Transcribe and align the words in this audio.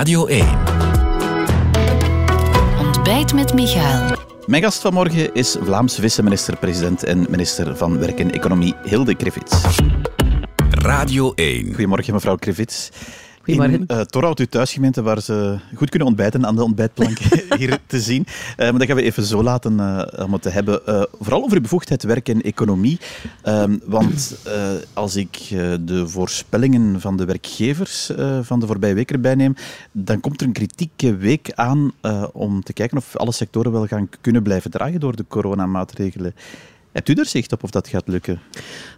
Radio 0.00 0.26
1. 0.26 0.46
Ontbijt 2.78 3.34
met 3.34 3.54
Michael. 3.54 4.16
Mijn 4.46 4.62
gast 4.62 4.80
vanmorgen 4.80 5.34
is 5.34 5.56
Vlaams 5.60 5.94
vice-minister-president 5.98 7.04
en 7.04 7.26
minister 7.30 7.76
van 7.76 7.98
Werk 7.98 8.18
en 8.18 8.30
Economie 8.30 8.74
Hilde 8.82 9.14
Krivits. 9.14 9.78
Radio 10.70 11.32
1. 11.34 11.66
Goedemorgen, 11.66 12.14
mevrouw 12.14 12.36
Krivits. 12.36 12.90
Goedemorgen. 13.42 13.86
In 13.88 13.96
uh, 13.96 14.00
Torhout, 14.00 14.38
uw 14.38 14.46
thuisgemeente, 14.46 15.02
waar 15.02 15.20
ze 15.20 15.58
goed 15.74 15.90
kunnen 15.90 16.08
ontbijten 16.08 16.46
aan 16.46 16.56
de 16.56 16.64
ontbijtplank 16.64 17.18
hier 17.58 17.78
te 17.86 18.00
zien. 18.00 18.26
Uh, 18.26 18.56
maar 18.56 18.78
dat 18.78 18.86
gaan 18.86 18.96
we 18.96 19.02
even 19.02 19.22
zo 19.22 19.42
laten 19.42 19.72
uh, 19.72 20.02
om 20.24 20.32
het 20.32 20.42
te 20.42 20.48
hebben. 20.48 20.80
vooral 21.20 21.42
over 21.42 21.56
uw 21.56 21.62
bevoegdheid 21.62 22.02
werk 22.02 22.28
en 22.28 22.42
economie. 22.42 22.98
Ehm, 23.42 23.78
want 23.84 24.36
als 24.92 25.16
ik 25.16 25.38
de 25.80 26.04
voorspellingen 26.06 27.00
van 27.00 27.16
de 27.16 27.24
werkgevers 27.24 28.10
van 28.42 28.60
de 28.60 28.66
voorbije 28.66 28.94
week 28.94 29.10
erbij 29.10 29.34
neem, 29.34 29.54
dan 29.92 30.20
komt 30.20 30.40
er 30.40 30.46
een 30.46 30.52
kritieke 30.52 31.16
week 31.16 31.52
aan 31.54 31.92
om 32.32 32.62
te 32.62 32.72
kijken 32.72 32.96
of 32.96 33.16
alle 33.16 33.32
sectoren 33.32 33.72
wel 33.72 33.86
gaan 33.86 34.08
kunnen 34.20 34.42
blijven 34.42 34.70
dragen 34.70 35.00
door 35.00 35.16
de 35.16 35.24
coronamaatregelen. 35.28 36.34
Hebt 36.92 37.08
u 37.08 37.12
er 37.12 37.26
zicht 37.26 37.52
op 37.52 37.62
of 37.62 37.70
dat 37.70 37.88
gaat 37.88 38.08
lukken? 38.08 38.40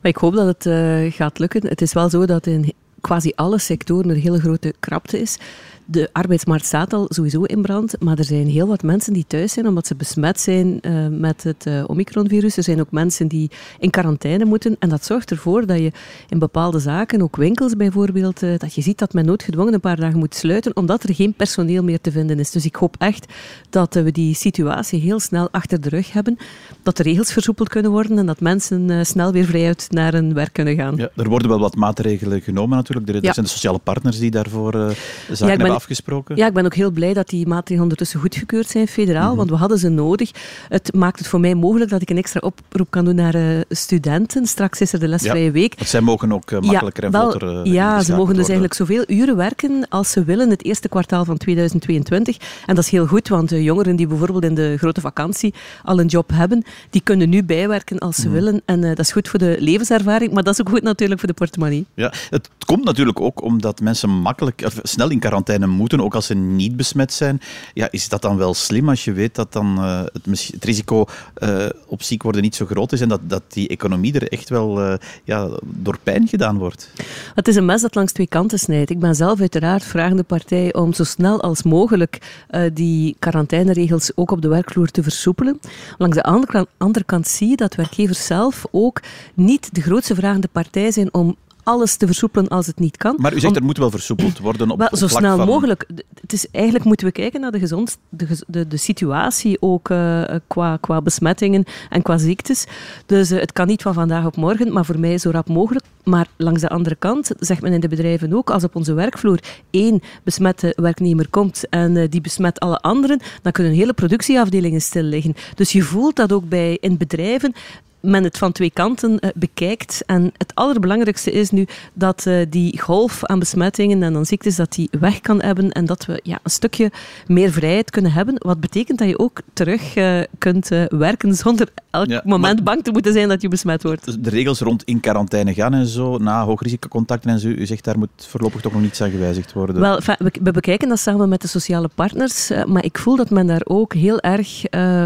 Maar 0.03 0.11
ik 0.11 0.17
hoop 0.17 0.35
dat 0.35 0.47
het 0.47 1.15
gaat 1.15 1.39
lukken. 1.39 1.67
Het 1.67 1.83
is 1.83 1.93
wel 1.93 2.11
zo 2.11 2.27
dat 2.27 2.47
in 2.47 2.73
quasi 3.03 3.33
alle 3.35 3.59
sectoren 3.59 4.11
een 4.11 4.21
hele 4.21 4.41
grote 4.41 4.75
krapte 4.81 5.21
is. 5.21 5.39
De 5.85 6.09
arbeidsmarkt 6.13 6.65
staat 6.65 6.93
al 6.93 7.07
sowieso 7.09 7.43
in 7.43 7.63
brand, 7.63 7.95
maar 8.01 8.19
er 8.19 8.25
zijn 8.25 8.47
heel 8.47 8.67
wat 8.67 8.83
mensen 8.83 9.13
die 9.13 9.25
thuis 9.27 9.53
zijn 9.53 9.67
omdat 9.67 9.87
ze 9.87 9.95
besmet 9.95 10.41
zijn 10.41 10.79
uh, 10.83 11.07
met 11.11 11.43
het 11.43 11.67
uh, 11.67 11.85
Omicronvirus. 11.87 12.57
Er 12.57 12.63
zijn 12.63 12.81
ook 12.81 12.91
mensen 12.91 13.29
die 13.29 13.51
in 13.79 13.91
quarantaine 13.91 14.45
moeten 14.45 14.77
en 14.79 14.89
dat 14.89 15.05
zorgt 15.05 15.31
ervoor 15.31 15.67
dat 15.67 15.79
je 15.79 15.93
in 16.29 16.39
bepaalde 16.39 16.79
zaken, 16.79 17.23
ook 17.23 17.37
winkels 17.37 17.77
bijvoorbeeld, 17.77 18.43
uh, 18.43 18.59
dat 18.59 18.75
je 18.75 18.83
ziet 18.83 18.99
dat 18.99 19.13
men 19.13 19.25
noodgedwongen 19.25 19.75
een 19.75 19.81
paar 19.81 19.97
dagen 19.97 20.19
moet 20.19 20.35
sluiten 20.35 20.77
omdat 20.77 21.03
er 21.03 21.15
geen 21.15 21.35
personeel 21.35 21.83
meer 21.83 22.01
te 22.01 22.11
vinden 22.11 22.39
is. 22.39 22.51
Dus 22.51 22.65
ik 22.65 22.75
hoop 22.75 22.97
echt 22.99 23.33
dat 23.71 23.95
we 23.95 24.13
die 24.13 24.35
situatie 24.35 25.01
heel 25.01 25.21
snel 25.21 25.49
achter 25.51 25.81
de 25.81 25.89
rug 25.89 26.13
hebben, 26.13 26.39
dat 26.83 26.97
de 26.97 27.03
regels 27.03 27.33
versoepeld 27.33 27.69
kunnen 27.69 27.91
worden 27.91 28.19
en 28.19 28.27
dat 28.27 28.41
mensen 28.41 29.07
snel 29.07 29.33
weer 29.33 29.45
vrijuit 29.45 29.87
naar 29.91 30.13
hun 30.13 30.35
werk 30.35 30.53
kunnen 30.53 30.75
gaan. 30.75 30.97
Ja, 30.97 31.09
er 31.17 31.29
worden 31.29 31.49
wel 31.49 31.59
wat 31.59 31.77
maatregelen 31.77 32.41
genomen 32.41 32.77
natuurlijk. 32.77 32.92
Ja. 32.93 33.33
zijn 33.33 33.47
de 33.47 33.53
sociale 33.53 33.79
partners 33.79 34.19
die 34.19 34.31
daarvoor 34.31 34.73
zaken 34.73 34.97
ja, 35.29 35.47
hebben 35.47 35.75
afgesproken. 35.75 36.37
Ja, 36.37 36.47
ik 36.47 36.53
ben 36.53 36.65
ook 36.65 36.75
heel 36.75 36.91
blij 36.91 37.15
dat 37.15 37.29
die 37.29 37.47
maatregelen 37.47 37.83
ondertussen 37.83 38.21
goedgekeurd 38.21 38.69
zijn, 38.69 38.89
federaal, 38.89 39.31
mm 39.31 39.41
want 39.43 39.51
we 39.51 39.57
hadden 39.57 39.79
ze 39.79 39.89
nodig. 39.89 40.31
Het 40.69 40.95
maakt 40.95 41.19
het 41.19 41.29
voor 41.29 41.41
mij 41.41 41.55
mogelijk 41.55 41.91
dat 41.91 42.03
ik 42.03 42.11
een 42.11 42.17
extra 42.17 42.41
oproep 42.41 42.91
kan 42.91 43.05
doen 43.05 43.15
naar 43.15 43.35
uh, 43.35 43.61
studenten. 43.69 44.47
Straks 44.47 44.81
is 44.81 44.93
er 44.93 45.01
de 45.01 45.09
lesvrije 45.09 45.45
ja, 45.45 45.51
week. 45.51 45.75
Want 45.77 45.89
zij 45.89 46.01
mogen 46.01 46.33
ook 46.33 46.51
uh, 46.51 46.61
makkelijker 46.61 47.05
en 47.05 47.13
vlotter 47.13 47.67
uh, 47.67 47.73
Ja, 47.73 48.03
ze 48.03 48.15
mogen 48.15 48.35
dus 48.35 48.45
eigenlijk 48.45 48.75
zoveel 48.75 49.05
uren 49.07 49.37
werken 49.37 49.87
als 49.89 50.11
ze 50.11 50.25
willen 50.25 50.51
het 50.51 50.65
eerste 50.65 50.89
kwartaal 50.89 51.25
van 51.25 51.37
2022. 51.37 52.37
En 52.67 52.75
dat 52.75 52.85
is 52.85 52.91
heel 52.91 53.07
goed, 53.07 53.29
want 53.29 53.49
de 53.49 53.63
jongeren 53.63 53.97
die 53.97 54.07
bijvoorbeeld 54.07 54.45
in 54.45 54.55
de 54.55 54.75
grote 54.79 55.01
vakantie 55.01 55.55
al 55.85 56.01
een 56.01 56.07
job 56.07 56.31
hebben, 56.35 56.65
die 56.91 57.01
kunnen 57.01 57.29
nu 57.29 57.45
bijwerken 57.45 57.99
als 57.99 58.17
ze 58.17 58.27
mm 58.27 58.31
willen. 58.33 58.63
En 58.65 58.81
dat 58.81 58.99
is 58.99 59.13
goed 59.13 59.29
voor 59.29 59.39
de 59.39 59.57
levenservaring, 59.59 60.33
maar 60.33 60.43
dat 60.43 60.53
is 60.53 60.61
ook 60.61 60.69
goed 60.69 60.83
natuurlijk 60.83 61.21
voor 61.21 61.29
de 61.29 61.35
portemonnee. 61.35 61.87
Ja, 61.95 62.13
het 62.31 62.49
komt 62.67 62.82
natuurlijk 62.85 63.21
ook 63.21 63.43
omdat 63.43 63.81
mensen 63.81 64.11
makkelijk, 64.11 64.63
of 64.67 64.79
snel 64.83 65.11
in 65.11 65.19
quarantaine 65.19 65.67
moeten, 65.67 66.01
ook 66.01 66.15
als 66.15 66.27
ze 66.27 66.35
niet 66.35 66.77
besmet 66.77 67.13
zijn. 67.13 67.41
Ja, 67.75 67.89
is 67.91 68.09
dat 68.09 68.23
dan 68.23 68.37
wel 68.37 68.55
slim 68.55 68.89
als 68.89 69.05
je 69.05 69.13
weet 69.13 69.35
dat 69.35 69.53
dan, 69.53 69.77
uh, 69.79 70.03
het, 70.13 70.65
risico 70.65 71.05
uh, 71.39 71.67
op 71.87 72.03
ziek 72.03 72.23
worden 72.23 72.43
niet 72.43 72.55
zo 72.55 72.67
groot 72.67 72.93
is 72.93 73.01
en 73.01 73.09
dat, 73.09 73.21
dat 73.23 73.43
die 73.49 73.69
economie 73.69 74.15
er 74.15 74.29
echt 74.29 74.49
wel 74.49 74.81
uh, 74.81 74.95
ja, 75.25 75.49
door 75.65 75.99
pijn 76.03 76.29
gedaan 76.29 76.59
wordt? 76.59 76.91
Het 77.35 77.49
is 77.49 77.57
een 77.57 77.65
mes 77.65 77.81
dat 77.81 77.95
langs 77.95 78.13
twee 78.13 78.27
kanten 78.27 78.59
snijdt. 78.59 78.91
Ik 78.91 78.99
ben 78.99 79.15
zelf 79.15 79.41
uiteraard 79.41 79.85
vragende 79.85 80.23
partij 80.23 80.75
om 80.75 80.93
zo 80.93 81.05
snel 81.05 81.41
als 81.41 81.63
mogelijk 81.63 82.45
die 82.73 83.17
quarantaineregels 83.19 84.11
ook 84.15 84.31
op 84.31 84.43
de 84.43 84.49
werkvloer 84.49 84.91
te 84.91 85.03
versoepelen. 85.03 85.61
Langs 85.99 86.17
de 86.17 86.23
andere, 86.23 86.67
andere 86.77 87.05
kant 87.05 87.29
zie 87.29 87.49
je 87.49 87.57
dat 87.57 87.75
werkgevers 87.75 88.27
zelf 88.27 88.65
ook 88.71 89.01
niet 89.35 89.75
de 89.75 89.81
grootste 89.81 90.15
vragende 90.15 90.49
partij 90.53 90.91
zijn 90.91 91.15
om 91.15 91.37
alles 91.63 91.97
te 91.97 92.07
versoepelen 92.07 92.49
als 92.49 92.67
het 92.67 92.79
niet 92.79 92.97
kan. 92.97 93.15
Maar 93.19 93.35
u 93.35 93.41
zegt 93.41 93.57
er 93.57 93.63
moet 93.63 93.79
wel 93.79 93.91
versoepeld 93.91 94.39
worden 94.39 94.71
op, 94.71 94.79
wel, 94.79 94.89
Zo 94.93 95.09
snel 95.09 95.37
van... 95.37 95.47
mogelijk. 95.47 95.87
Het 96.21 96.33
is, 96.33 96.47
eigenlijk 96.51 96.85
moeten 96.85 97.07
we 97.07 97.13
kijken 97.13 97.41
naar 97.41 97.51
de, 97.51 97.59
gezond, 97.59 97.99
de, 98.09 98.27
de, 98.47 98.69
de 98.69 98.77
situatie 98.77 99.57
ook 99.61 99.89
uh, 99.89 100.25
qua, 100.47 100.77
qua 100.81 101.03
besmettingen 101.03 101.65
en 101.91 102.03
qua 102.03 102.19
ziektes. 102.19 102.65
Dus 103.07 103.33
uh, 103.33 103.41
het 103.41 103.53
kan 103.53 103.67
niet 103.67 103.83
van 103.83 103.95
vandaag 103.95 104.27
op 104.27 104.37
morgen, 104.37 104.73
maar 104.73 104.85
voor 104.85 104.99
mij 104.99 105.19
zo 105.19 105.31
rap 105.31 105.49
mogelijk. 105.49 105.85
Maar 106.05 106.27
langs 106.37 106.61
de 106.61 106.69
andere 106.69 106.95
kant 106.95 107.31
zegt 107.39 107.63
men 107.63 107.73
in 107.73 107.81
de 107.81 107.89
bedrijven 107.89 108.33
ook, 108.33 108.51
als 108.51 108.65
op 108.65 108.77
onze 108.77 108.93
werkvloer 108.93 109.39
één 109.71 110.01
besmette 110.23 110.73
werknemer 110.77 111.29
komt 111.29 111.69
en 111.69 111.97
uh, 111.97 112.05
die 112.11 112.21
besmet 112.21 112.61
alle 112.61 112.81
anderen, 112.81 113.21
dan 113.43 113.53
kunnen 113.53 113.73
hele 113.73 113.93
productieafdelingen 113.93 114.81
stil 114.81 115.03
liggen. 115.03 115.35
Dus 115.55 115.73
je 115.73 115.83
voelt 115.83 116.17
dat 116.17 116.33
ook 116.33 116.49
bij 116.49 116.79
in 116.81 116.97
bedrijven 116.97 117.55
men 118.03 118.25
het 118.25 118.39
van 118.39 118.53
twee 118.53 118.71
kanten 118.71 119.11
uh, 119.11 119.31
bekijkt. 119.35 120.03
En 120.07 120.33
het 120.37 120.55
allerbelangrijkste 120.55 121.31
is 121.31 121.51
nu 121.51 121.67
dat 121.93 122.25
uh, 122.27 122.47
die 122.49 122.81
golf 122.81 123.25
aan 123.25 123.39
besmettingen 123.39 124.03
en 124.03 124.17
aan 124.17 124.27
ziektes 124.27 124.57
dat 124.57 124.73
die 124.73 124.89
weg 125.01 125.21
kan 125.21 125.43
hebben 125.43 125.73
en 125.73 125.85
dat 125.85 126.05
we 126.05 126.21
ja, 126.23 126.39
een 126.43 126.51
stukje 126.51 126.91
meer 127.27 127.53
vrijheid 127.53 127.91
kunnen 127.91 128.13
hebben. 128.13 128.35
Wat 128.39 128.61
betekent 128.61 128.99
dat 128.99 129.09
je 129.09 129.19
ook 129.19 129.41
terug 129.53 129.97
uh, 129.97 130.21
kunt 130.39 130.69
werken 130.89 131.35
zonder 131.35 131.69
elk 131.91 132.09
ja, 132.09 132.23
moment 132.25 132.65
bang 132.65 132.85
te 132.85 132.91
moeten 132.91 133.13
zijn 133.13 133.29
dat 133.29 133.43
je 133.43 133.49
besmet 133.49 133.83
wordt. 133.83 134.25
De 134.25 134.31
regels 134.31 134.61
rond 134.61 134.85
in 134.85 135.01
quarantaine 135.01 135.55
gaan 135.55 135.75
en 135.75 135.87
zo, 135.87 136.19
na 136.19 136.45
hoogrisicocontacten 136.45 137.31
en 137.31 137.39
zo, 137.39 137.49
u 137.49 137.67
zegt 137.67 137.85
daar 137.85 137.99
moet 137.99 138.11
voorlopig 138.17 138.61
toch 138.61 138.73
nog 138.73 138.83
niets 138.83 139.01
aan 139.01 139.11
gewijzigd 139.11 139.53
worden. 139.53 139.81
Wel, 139.81 140.01
we 140.43 140.51
bekijken 140.51 140.89
dat 140.89 140.99
samen 140.99 141.29
met 141.29 141.41
de 141.41 141.49
sociale 141.49 141.91
partners, 141.95 142.51
maar 142.67 142.85
ik 142.85 142.99
voel 142.99 143.17
dat 143.17 143.31
men 143.31 143.47
daar 143.47 143.63
ook 143.65 143.95
heel 143.95 144.21
erg 144.21 144.63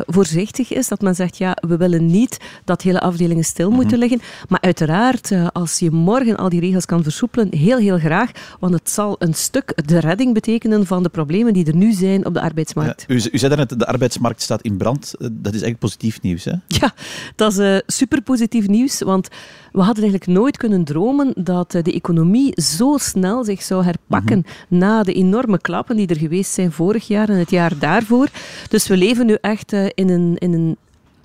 voorzichtig 0.06 0.72
is. 0.72 0.88
Dat 0.88 1.00
men 1.00 1.14
zegt, 1.14 1.38
ja, 1.38 1.56
we 1.68 1.76
willen 1.76 2.06
niet 2.06 2.38
dat 2.64 2.82
hele 2.86 3.00
afdelingen 3.00 3.44
stil 3.44 3.70
moeten 3.70 3.98
mhm. 3.98 4.08
liggen. 4.08 4.20
Maar 4.48 4.60
uiteraard, 4.60 5.30
eh, 5.30 5.46
als 5.52 5.78
je 5.78 5.90
morgen 5.90 6.36
al 6.36 6.48
die 6.48 6.60
regels 6.60 6.86
kan 6.86 7.02
versoepelen, 7.02 7.54
heel, 7.54 7.78
heel 7.78 7.98
graag. 7.98 8.30
Want 8.60 8.74
het 8.74 8.90
zal 8.90 9.16
een 9.18 9.34
stuk 9.34 9.72
de 9.86 9.98
redding 9.98 10.34
betekenen 10.34 10.86
van 10.86 11.02
de 11.02 11.08
problemen 11.08 11.52
die 11.52 11.66
er 11.66 11.76
nu 11.76 11.92
zijn 11.92 12.26
op 12.26 12.34
de 12.34 12.40
arbeidsmarkt. 12.40 13.04
Ja, 13.08 13.14
u, 13.14 13.16
u 13.32 13.38
zei 13.38 13.48
daarnet, 13.48 13.78
de 13.78 13.86
arbeidsmarkt 13.86 14.42
staat 14.42 14.62
in 14.62 14.76
brand. 14.76 15.04
Eh, 15.04 15.28
dat 15.32 15.54
is 15.54 15.62
eigenlijk 15.62 15.78
positief 15.78 16.22
nieuws, 16.22 16.44
hè? 16.44 16.52
Ja, 16.66 16.94
dat 17.36 17.52
is 17.52 17.58
uh, 17.58 17.76
super 17.86 18.22
positief 18.22 18.68
nieuws. 18.68 19.00
Want 19.00 19.28
we 19.72 19.82
hadden 19.82 20.02
eigenlijk 20.02 20.38
nooit 20.38 20.56
kunnen 20.56 20.84
dromen 20.84 21.32
dat 21.36 21.70
de 21.70 21.92
economie 21.92 22.62
zo 22.62 22.96
snel 22.98 23.44
zich 23.44 23.62
zou 23.62 23.84
herpakken 23.84 24.38
mhm. 24.38 24.78
na 24.78 25.02
de 25.02 25.12
enorme 25.12 25.60
klappen 25.60 25.96
die 25.96 26.06
er 26.06 26.16
geweest 26.16 26.52
zijn 26.52 26.72
vorig 26.72 27.06
jaar 27.06 27.28
en 27.28 27.38
het 27.38 27.50
jaar 27.50 27.78
daarvoor. 27.78 28.28
Dus 28.68 28.88
we 28.88 28.96
leven 28.96 29.26
nu 29.26 29.36
echt 29.40 29.72
in 29.72 30.08
een, 30.08 30.36
in 30.38 30.52
een 30.52 30.76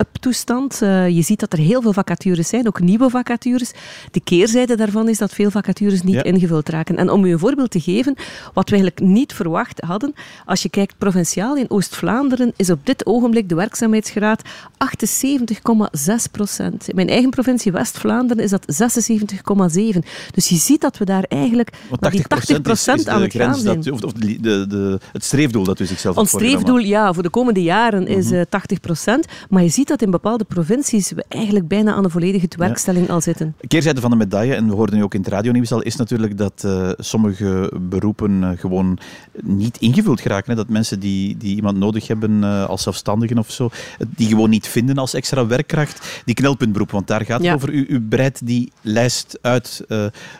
up-toestand. 0.02 0.80
Uh, 0.82 1.08
je 1.08 1.22
ziet 1.22 1.40
dat 1.40 1.52
er 1.52 1.58
heel 1.58 1.82
veel 1.82 1.92
vacatures 1.92 2.48
zijn, 2.48 2.66
ook 2.66 2.80
nieuwe 2.80 3.10
vacatures. 3.10 3.72
De 4.10 4.20
keerzijde 4.20 4.76
daarvan 4.76 5.08
is 5.08 5.18
dat 5.18 5.32
veel 5.32 5.50
vacatures 5.50 6.02
niet 6.02 6.22
ingevuld 6.22 6.68
raken. 6.68 6.96
En 6.96 7.10
om 7.10 7.24
u 7.24 7.32
een 7.32 7.38
voorbeeld 7.38 7.70
te 7.70 7.80
geven, 7.80 8.14
wat 8.54 8.68
we 8.70 8.76
eigenlijk 8.76 9.00
niet 9.12 9.32
verwacht 9.32 9.80
hadden, 9.80 10.14
als 10.46 10.62
je 10.62 10.68
kijkt 10.68 10.98
provinciaal 10.98 11.56
in 11.56 11.70
Oost-Vlaanderen, 11.70 12.52
is 12.56 12.70
op 12.70 12.86
dit 12.86 13.06
ogenblik 13.06 13.48
de 13.48 13.54
werkzaamheidsgraad 13.54 14.42
78,6 14.42 16.30
procent. 16.30 16.88
In 16.88 16.94
mijn 16.94 17.08
eigen 17.08 17.30
provincie 17.30 17.72
West-Vlaanderen 17.72 18.44
is 18.44 18.50
dat 18.50 18.64
76,7. 18.82 19.98
Dus 20.30 20.48
je 20.48 20.56
ziet 20.56 20.80
dat 20.80 20.98
we 20.98 21.04
daar 21.04 21.24
eigenlijk 21.28 21.70
die 22.10 22.26
80 22.26 22.60
procent 22.62 23.08
aan 23.08 23.22
het 23.22 23.32
gaan 23.32 23.54
zijn. 23.54 23.82
Dat, 23.82 24.04
of 24.04 24.12
de, 24.12 24.40
de, 24.40 24.66
de, 24.66 24.98
het 25.12 25.24
streefdoel 25.24 25.64
dat 25.64 25.80
u 25.80 25.86
zichzelf 25.86 26.16
Ons 26.16 26.30
streefdoel, 26.30 26.78
ja, 26.78 27.12
voor 27.12 27.22
de 27.22 27.30
komende 27.30 27.62
jaren 27.62 28.06
is 28.06 28.26
uh, 28.26 28.32
mhm. 28.32 28.44
80 28.48 28.76
eh, 28.76 28.82
procent. 28.82 29.26
Maar 29.48 29.62
je 29.62 29.68
ziet 29.68 29.88
dat 29.92 30.02
in 30.02 30.10
bepaalde 30.10 30.44
provincies 30.44 31.10
we 31.10 31.24
eigenlijk 31.28 31.68
bijna 31.68 31.92
aan 31.92 32.02
de 32.02 32.10
volledige 32.10 32.48
werkstelling 32.56 33.10
al 33.10 33.20
zitten. 33.20 33.54
Keerzijde 33.68 34.00
van 34.00 34.10
de 34.10 34.16
medaille, 34.16 34.54
en 34.54 34.68
we 34.68 34.74
hoorden 34.74 34.96
nu 34.96 35.02
ook 35.02 35.14
in 35.14 35.20
het 35.20 35.28
radionieuws 35.28 35.72
al, 35.72 35.82
is 35.82 35.96
natuurlijk 35.96 36.38
dat 36.38 36.62
uh, 36.66 36.90
sommige 36.96 37.72
beroepen 37.80 38.42
uh, 38.42 38.50
gewoon 38.56 38.98
niet 39.42 39.78
ingevuld 39.78 40.20
geraken. 40.20 40.50
Hè? 40.50 40.56
Dat 40.56 40.68
mensen 40.68 41.00
die, 41.00 41.36
die 41.36 41.56
iemand 41.56 41.78
nodig 41.78 42.06
hebben 42.06 42.42
uh, 42.42 42.64
als 42.64 42.82
zelfstandigen 42.82 43.38
of 43.38 43.50
zo, 43.50 43.70
die 44.08 44.28
gewoon 44.28 44.50
niet 44.50 44.68
vinden 44.68 44.96
als 44.96 45.14
extra 45.14 45.46
werkkracht. 45.46 46.22
Die 46.24 46.34
knelpuntberoep, 46.34 46.90
want 46.90 47.06
daar 47.06 47.24
gaat 47.24 47.42
het 47.42 47.54
over. 47.54 47.70
U, 47.70 47.86
u 47.88 48.00
breidt 48.00 48.46
die 48.46 48.72
lijst 48.82 49.38
uit. 49.40 49.84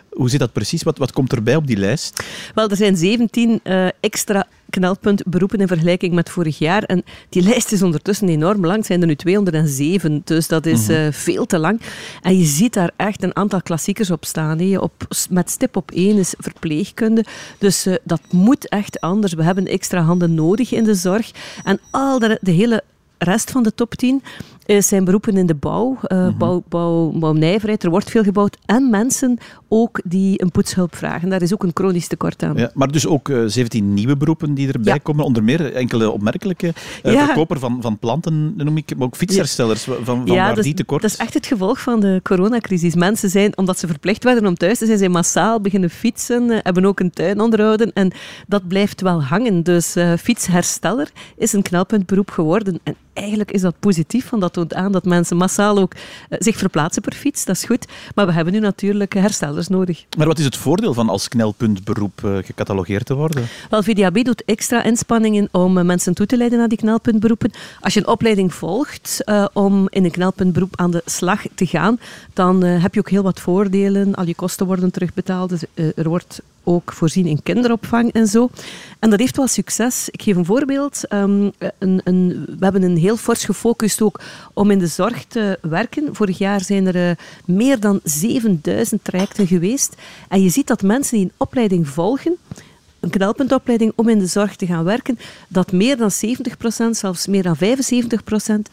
hoe 0.09 0.29
zit 0.29 0.39
dat 0.39 0.53
precies? 0.53 0.83
Wat, 0.83 0.97
wat 0.97 1.11
komt 1.11 1.33
erbij 1.33 1.55
op 1.55 1.67
die 1.67 1.77
lijst? 1.77 2.23
Wel, 2.55 2.69
er 2.69 2.75
zijn 2.75 2.97
17 2.97 3.61
extra 3.99 4.47
knelpunt 4.73 5.23
beroepen 5.25 5.59
in 5.59 5.67
vergelijking 5.67 6.13
met 6.13 6.29
vorig 6.29 6.57
jaar. 6.57 6.83
En 6.83 7.03
die 7.29 7.41
lijst 7.41 7.71
is 7.71 7.81
ondertussen 7.81 8.29
enorm 8.29 8.65
lang. 8.65 8.77
Het 8.77 8.85
zijn 8.85 9.01
er 9.01 9.07
nu 9.07 9.15
207, 9.45 10.21
dus 10.23 10.47
dat 10.47 10.65
is 10.65 10.89
uh, 10.89 11.07
veel 11.11 11.45
te 11.45 11.57
lang. 11.57 11.81
En 12.21 12.37
je 12.37 12.45
ziet 12.45 12.73
daar 12.73 12.91
echt 12.95 13.23
een 13.23 13.35
aantal 13.35 13.61
klassiekers 13.61 14.11
op 14.11 14.25
staan. 14.25 14.77
Op, 14.77 15.07
met 15.29 15.49
stip 15.49 15.75
op 15.75 15.91
één 15.91 16.17
is 16.17 16.33
verpleegkunde. 16.37 17.25
Dus 17.57 17.87
uh, 17.87 17.95
dat 18.03 18.21
moet 18.29 18.69
echt 18.69 19.01
anders. 19.01 19.33
We 19.33 19.43
hebben 19.43 19.67
extra 19.67 20.01
handen 20.01 20.33
nodig 20.33 20.71
in 20.71 20.83
de 20.83 20.95
zorg. 20.95 21.31
En 21.63 21.79
al 21.91 22.19
de, 22.19 22.37
de 22.41 22.51
hele 22.51 22.83
rest 23.17 23.51
van 23.51 23.63
de 23.63 23.73
top 23.73 23.95
10 23.95 24.15
uh, 24.15 24.29
zijn 24.65 25.03
beroepen 25.05 25.37
in 25.37 25.45
de 25.45 25.55
bouw, 25.55 25.97
uh, 26.07 26.37
bouw, 26.37 26.63
bouw, 26.69 27.11
bouwnijverheid. 27.11 27.83
Er 27.83 27.89
wordt 27.89 28.09
veel 28.09 28.23
gebouwd. 28.23 28.57
En 28.65 28.89
mensen 28.89 29.37
ook 29.67 30.01
die 30.05 30.41
een 30.41 30.51
poetshulp 30.51 30.95
vragen. 30.95 31.29
Daar 31.29 31.41
is 31.41 31.53
ook 31.53 31.63
een 31.63 31.71
chronisch 31.73 32.07
tekort 32.07 32.43
aan. 32.43 32.57
Ja, 32.57 32.71
maar 32.73 32.91
dus 32.91 33.07
ook 33.07 33.31
17 33.45 33.93
nieuwe 33.93 34.17
beroepen 34.17 34.53
die 34.53 34.73
erbij 34.73 34.99
komen. 34.99 35.25
Onder 35.25 35.43
meer 35.43 35.73
enkele 35.73 36.11
opmerkelijke. 36.11 36.73
Ja. 37.03 37.25
Verkoper 37.25 37.59
van, 37.59 37.77
van 37.81 37.99
planten, 37.99 38.53
noem 38.57 38.77
ik, 38.77 38.97
maar 38.97 39.07
ook 39.07 39.15
fietsherstellers. 39.15 39.83
Van, 39.83 39.95
van 40.03 40.21
ja, 40.25 40.53
waar 40.53 40.61
die 40.61 40.73
tekort 40.73 41.01
Dat 41.01 41.11
is 41.11 41.17
echt 41.17 41.33
het 41.33 41.45
gevolg 41.45 41.79
van 41.79 41.99
de 41.99 42.19
coronacrisis. 42.23 42.95
Mensen 42.95 43.29
zijn, 43.29 43.57
omdat 43.57 43.79
ze 43.79 43.87
verplicht 43.87 44.23
werden 44.23 44.45
om 44.45 44.55
thuis 44.55 44.77
te 44.77 44.85
zijn, 44.85 44.97
zijn 44.97 45.11
massaal 45.11 45.61
beginnen 45.61 45.89
fietsen. 45.89 46.49
hebben 46.49 46.85
ook 46.85 46.99
een 46.99 47.11
tuin 47.11 47.39
onderhouden. 47.39 47.93
En 47.93 48.11
dat 48.47 48.67
blijft 48.67 49.01
wel 49.01 49.23
hangen. 49.23 49.63
Dus 49.63 49.95
fietshersteller 50.19 51.11
is 51.37 51.53
een 51.53 51.61
knelpuntberoep 51.61 52.29
geworden. 52.31 52.79
En 52.83 52.95
eigenlijk 53.13 53.51
is 53.51 53.61
dat 53.61 53.79
positief, 53.79 54.29
want 54.29 54.41
dat 54.41 54.52
toont 54.53 54.73
aan 54.73 54.91
dat 54.91 55.05
mensen 55.05 55.37
massaal 55.37 55.77
ook 55.77 55.93
eh, 55.93 56.37
zich 56.39 56.57
verplaatsen 56.57 57.01
per 57.01 57.13
fiets. 57.13 57.45
Dat 57.45 57.55
is 57.55 57.63
goed. 57.63 57.85
Maar 58.15 58.25
we 58.25 58.31
hebben 58.31 58.53
nu 58.53 58.59
natuurlijk 58.59 59.13
herstellers 59.13 59.67
nodig. 59.67 60.05
Maar 60.17 60.27
wat 60.27 60.39
is 60.39 60.45
het 60.45 60.57
voordeel 60.57 60.93
van 60.93 61.09
als 61.09 61.27
knelpuntberoep 61.27 62.21
uh, 62.25 62.37
gecatalogeerd 62.41 63.05
te 63.05 63.13
worden? 63.13 63.47
Wel, 63.69 63.83
VDAB 63.83 64.23
doet 64.23 64.43
extra 64.45 64.83
inspanningen 64.83 65.47
om 65.51 65.77
uh, 65.77 65.83
mensen 65.83 66.13
toe 66.13 66.25
te 66.25 66.37
leiden 66.37 66.59
naar 66.59 66.67
die 66.67 66.77
knelpuntberoepen. 66.77 67.51
Als 67.81 67.93
je 67.93 67.99
een 67.99 68.07
opleiding 68.07 68.53
volgt 68.53 69.23
om 69.53 69.87
in 69.89 70.05
een 70.05 70.11
knelpuntberoep 70.11 70.73
aan 70.75 70.91
de 70.91 71.01
slag 71.05 71.41
te 71.55 71.65
gaan, 71.65 71.99
dan 72.33 72.63
heb 72.63 72.93
je 72.93 72.99
ook 72.99 73.09
heel 73.09 73.23
wat 73.23 73.39
voordelen. 73.39 74.15
Al 74.15 74.25
je 74.25 74.35
kosten 74.35 74.65
worden 74.65 74.91
terugbetaald. 74.91 75.49
Dus, 75.49 75.63
er 75.95 76.09
wordt 76.09 76.41
ook 76.63 76.93
voorzien 76.93 77.25
in 77.25 77.43
kinderopvang 77.43 78.11
en 78.11 78.27
zo. 78.27 78.49
En 78.99 79.09
dat 79.09 79.19
heeft 79.19 79.37
wel 79.37 79.47
succes. 79.47 80.09
Ik 80.09 80.21
geef 80.21 80.35
een 80.35 80.45
voorbeeld. 80.45 81.13
Um, 81.13 81.51
een, 81.77 82.01
een, 82.03 82.45
we 82.59 82.63
hebben 82.63 82.83
een 82.83 82.97
heel 82.97 83.17
fors 83.17 83.45
gefocust 83.45 84.01
ook 84.01 84.21
om 84.53 84.71
in 84.71 84.79
de 84.79 84.87
zorg 84.87 85.25
te 85.25 85.57
werken. 85.61 86.15
Vorig 86.15 86.37
jaar 86.37 86.61
zijn 86.61 86.87
er 86.87 87.09
uh, 87.09 87.15
meer 87.45 87.79
dan 87.79 87.99
7000 88.03 89.03
trajecten 89.03 89.47
geweest. 89.47 89.95
En 90.29 90.41
je 90.41 90.49
ziet 90.49 90.67
dat 90.67 90.81
mensen 90.81 91.17
die 91.17 91.25
een 91.25 91.33
opleiding 91.37 91.87
volgen, 91.87 92.37
een 93.03 93.09
knelpuntopleiding 93.09 93.91
om 93.95 94.09
in 94.09 94.19
de 94.19 94.25
zorg 94.25 94.55
te 94.55 94.65
gaan 94.65 94.83
werken, 94.83 95.17
dat 95.47 95.71
meer 95.71 95.97
dan 95.97 96.11
70%, 96.11 96.89
zelfs 96.91 97.27
meer 97.27 97.43
dan 97.43 97.55
75% 97.55 97.59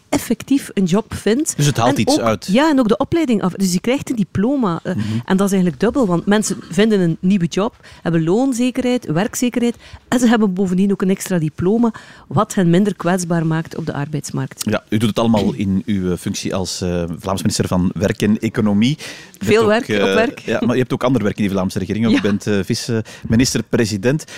effectief 0.09 0.71
een 0.75 0.85
job 0.85 1.15
vindt. 1.15 1.57
Dus 1.57 1.67
het 1.67 1.77
haalt 1.77 1.99
iets 1.99 2.19
uit. 2.19 2.47
Ja, 2.47 2.71
en 2.71 2.79
ook 2.79 2.89
de 2.89 2.97
opleiding 2.97 3.43
af. 3.43 3.53
Dus 3.53 3.73
je 3.73 3.81
krijgt 3.81 4.11
een 4.11 4.17
diploma. 4.17 4.81
Eh, 4.83 4.95
mhm. 4.95 5.05
En 5.25 5.37
dat 5.37 5.47
is 5.47 5.53
eigenlijk 5.53 5.81
dubbel, 5.81 6.07
want 6.07 6.27
mensen 6.27 6.57
vinden 6.71 7.01
een 7.01 7.17
nieuwe 7.21 7.47
job, 7.47 7.75
hebben 8.03 8.25
loonzekerheid, 8.25 9.07
werkzekerheid 9.07 9.77
en 10.09 10.19
ze 10.19 10.29
hebben 10.29 10.53
bovendien 10.53 10.93
ook 10.93 11.03
een 11.03 11.11
extra 11.11 11.39
diploma, 11.39 11.93
wat 12.29 12.55
hen 12.55 12.71
minder 12.71 12.97
kwetsbaar 12.97 13.47
maakt 13.47 13.77
op 13.77 13.87
de 13.87 13.93
arbeidsmarkt. 13.93 14.63
Ja, 14.71 14.83
u 14.89 14.99
doet 14.99 15.09
het 15.09 15.19
allemaal 15.19 15.53
in 15.53 15.83
uw 15.87 16.17
functie 16.17 16.55
als 16.55 16.83
uh, 16.83 17.05
Vlaams 17.19 17.41
minister 17.41 17.69
van 17.69 17.91
Werk 17.95 18.23
en 18.23 18.39
Economie. 18.39 18.99
Veel 19.39 19.67
werk 19.67 19.83
op 19.83 19.95
eh, 19.95 20.03
werk. 20.03 20.39
Ja, 20.39 20.61
maar 20.61 20.75
je 20.75 20.81
hebt 20.81 20.93
ook 20.93 21.05
ander 21.05 21.23
werk 21.23 21.37
in 21.37 21.43
die 21.43 21.53
Vlaamse 21.53 21.79
regering. 21.79 22.05
Ja. 22.05 22.11
Je 22.11 22.21
bent 22.21 22.67
vice-minister-president. 22.67 24.20
bent 24.21 24.31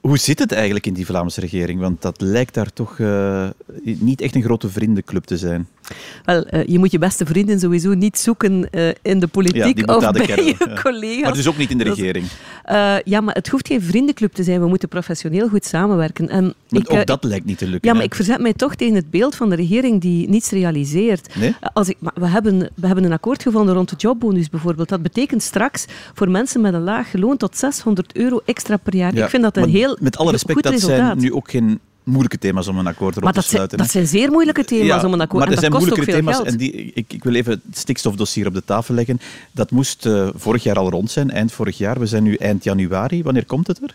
Hoe 0.00 0.18
zit 0.18 0.38
het 0.38 0.52
eigenlijk 0.52 0.86
in 0.86 0.94
die 0.94 1.06
Vlaamse 1.06 1.40
regering? 1.40 1.80
Want 1.80 2.02
dat 2.02 2.20
lijkt 2.20 2.54
daar 2.54 2.72
toch 2.72 2.98
uh, 2.98 3.48
niet 3.82 4.20
echt 4.20 4.34
een 4.34 4.42
grote 4.42 4.68
vriendenclub 4.68 5.24
te 5.24 5.36
zijn. 5.36 5.68
Wel, 6.24 6.54
uh, 6.54 6.66
je 6.66 6.78
moet 6.78 6.90
je 6.92 6.98
beste 6.98 7.26
vrienden 7.26 7.60
sowieso 7.60 7.94
niet 7.94 8.18
zoeken 8.18 8.68
uh, 8.70 8.88
in 9.02 9.20
de 9.20 9.26
politiek 9.26 9.86
ja, 9.86 9.96
of 9.96 10.10
bij 10.10 10.26
je 10.26 10.54
ja. 10.58 10.80
collega's. 10.82 11.22
Maar 11.22 11.32
dus 11.32 11.48
ook 11.48 11.56
niet 11.56 11.70
in 11.70 11.78
de 11.78 11.84
regering? 11.84 12.26
ja, 13.04 13.20
maar 13.20 13.34
het 13.34 13.48
hoeft 13.48 13.66
geen 13.66 13.82
vriendenclub 13.82 14.32
te 14.32 14.42
zijn. 14.42 14.60
We 14.60 14.68
moeten 14.68 14.88
professioneel 14.88 15.48
goed 15.48 15.64
samenwerken. 15.64 16.28
En 16.28 16.54
ik, 16.68 16.92
ook 16.92 17.06
dat 17.06 17.24
lijkt 17.24 17.46
niet 17.46 17.58
te 17.58 17.66
lukken. 17.66 17.90
Ja, 17.90 17.94
maar 17.96 18.04
ik 18.04 18.14
verzet 18.14 18.40
mij 18.40 18.52
toch 18.52 18.74
tegen 18.74 18.94
het 18.94 19.10
beeld 19.10 19.34
van 19.34 19.50
de 19.50 19.56
regering 19.56 20.00
die 20.00 20.28
niets 20.28 20.50
realiseert. 20.50 21.36
Nee? 21.36 21.54
Als 21.72 21.88
ik, 21.88 21.96
maar 21.98 22.12
we, 22.14 22.26
hebben, 22.26 22.58
we 22.74 22.86
hebben 22.86 23.04
een 23.04 23.12
akkoord 23.12 23.42
gevonden 23.42 23.74
rond 23.74 23.88
de 23.88 23.96
jobbonus 23.96 24.48
bijvoorbeeld. 24.48 24.88
Dat 24.88 25.02
betekent 25.02 25.42
straks 25.42 25.84
voor 26.14 26.30
mensen 26.30 26.60
met 26.60 26.74
een 26.74 26.82
laag 26.82 27.12
loon 27.12 27.36
tot 27.36 27.56
600 27.56 28.16
euro 28.16 28.40
extra 28.44 28.76
per 28.76 28.96
jaar. 28.96 29.14
ik 29.14 29.28
vind 29.28 29.42
dat 29.42 29.56
een 29.56 29.68
heel 29.68 29.95
met 29.98 30.16
alle 30.16 30.30
respect, 30.30 30.62
dat 30.62 30.80
zijn 30.80 31.18
nu 31.18 31.32
ook 31.32 31.50
geen 31.50 31.80
moeilijke 32.06 32.38
thema's 32.38 32.68
om 32.68 32.78
een 32.78 32.86
akkoord 32.86 33.16
erop 33.16 33.32
te 33.32 33.40
sluiten. 33.40 33.78
Dat 33.78 33.90
zijn 33.90 34.06
zeer 34.06 34.30
moeilijke 34.30 34.64
thema's 34.64 35.04
om 35.04 35.12
een 35.12 35.20
akkoord 35.20 35.44
Maar 35.44 35.52
er 35.52 35.60
zijn 35.60 35.72
moeilijke 35.72 36.04
thema's 36.04 36.34
geld. 36.34 36.46
en 36.46 36.56
die, 36.56 36.72
ik, 36.94 37.12
ik, 37.12 37.24
wil 37.24 37.34
even 37.34 37.52
het 37.52 37.78
stikstofdossier 37.78 38.46
op 38.46 38.54
de 38.54 38.64
tafel 38.64 38.94
leggen. 38.94 39.20
Dat 39.52 39.70
moest 39.70 40.06
uh, 40.06 40.28
vorig 40.34 40.62
jaar 40.62 40.76
al 40.76 40.90
rond 40.90 41.10
zijn, 41.10 41.30
eind 41.30 41.52
vorig 41.52 41.78
jaar. 41.78 41.98
We 41.98 42.06
zijn 42.06 42.22
nu 42.22 42.34
eind 42.34 42.64
januari. 42.64 43.22
Wanneer 43.22 43.44
komt 43.44 43.66
het 43.66 43.82
er? 43.82 43.94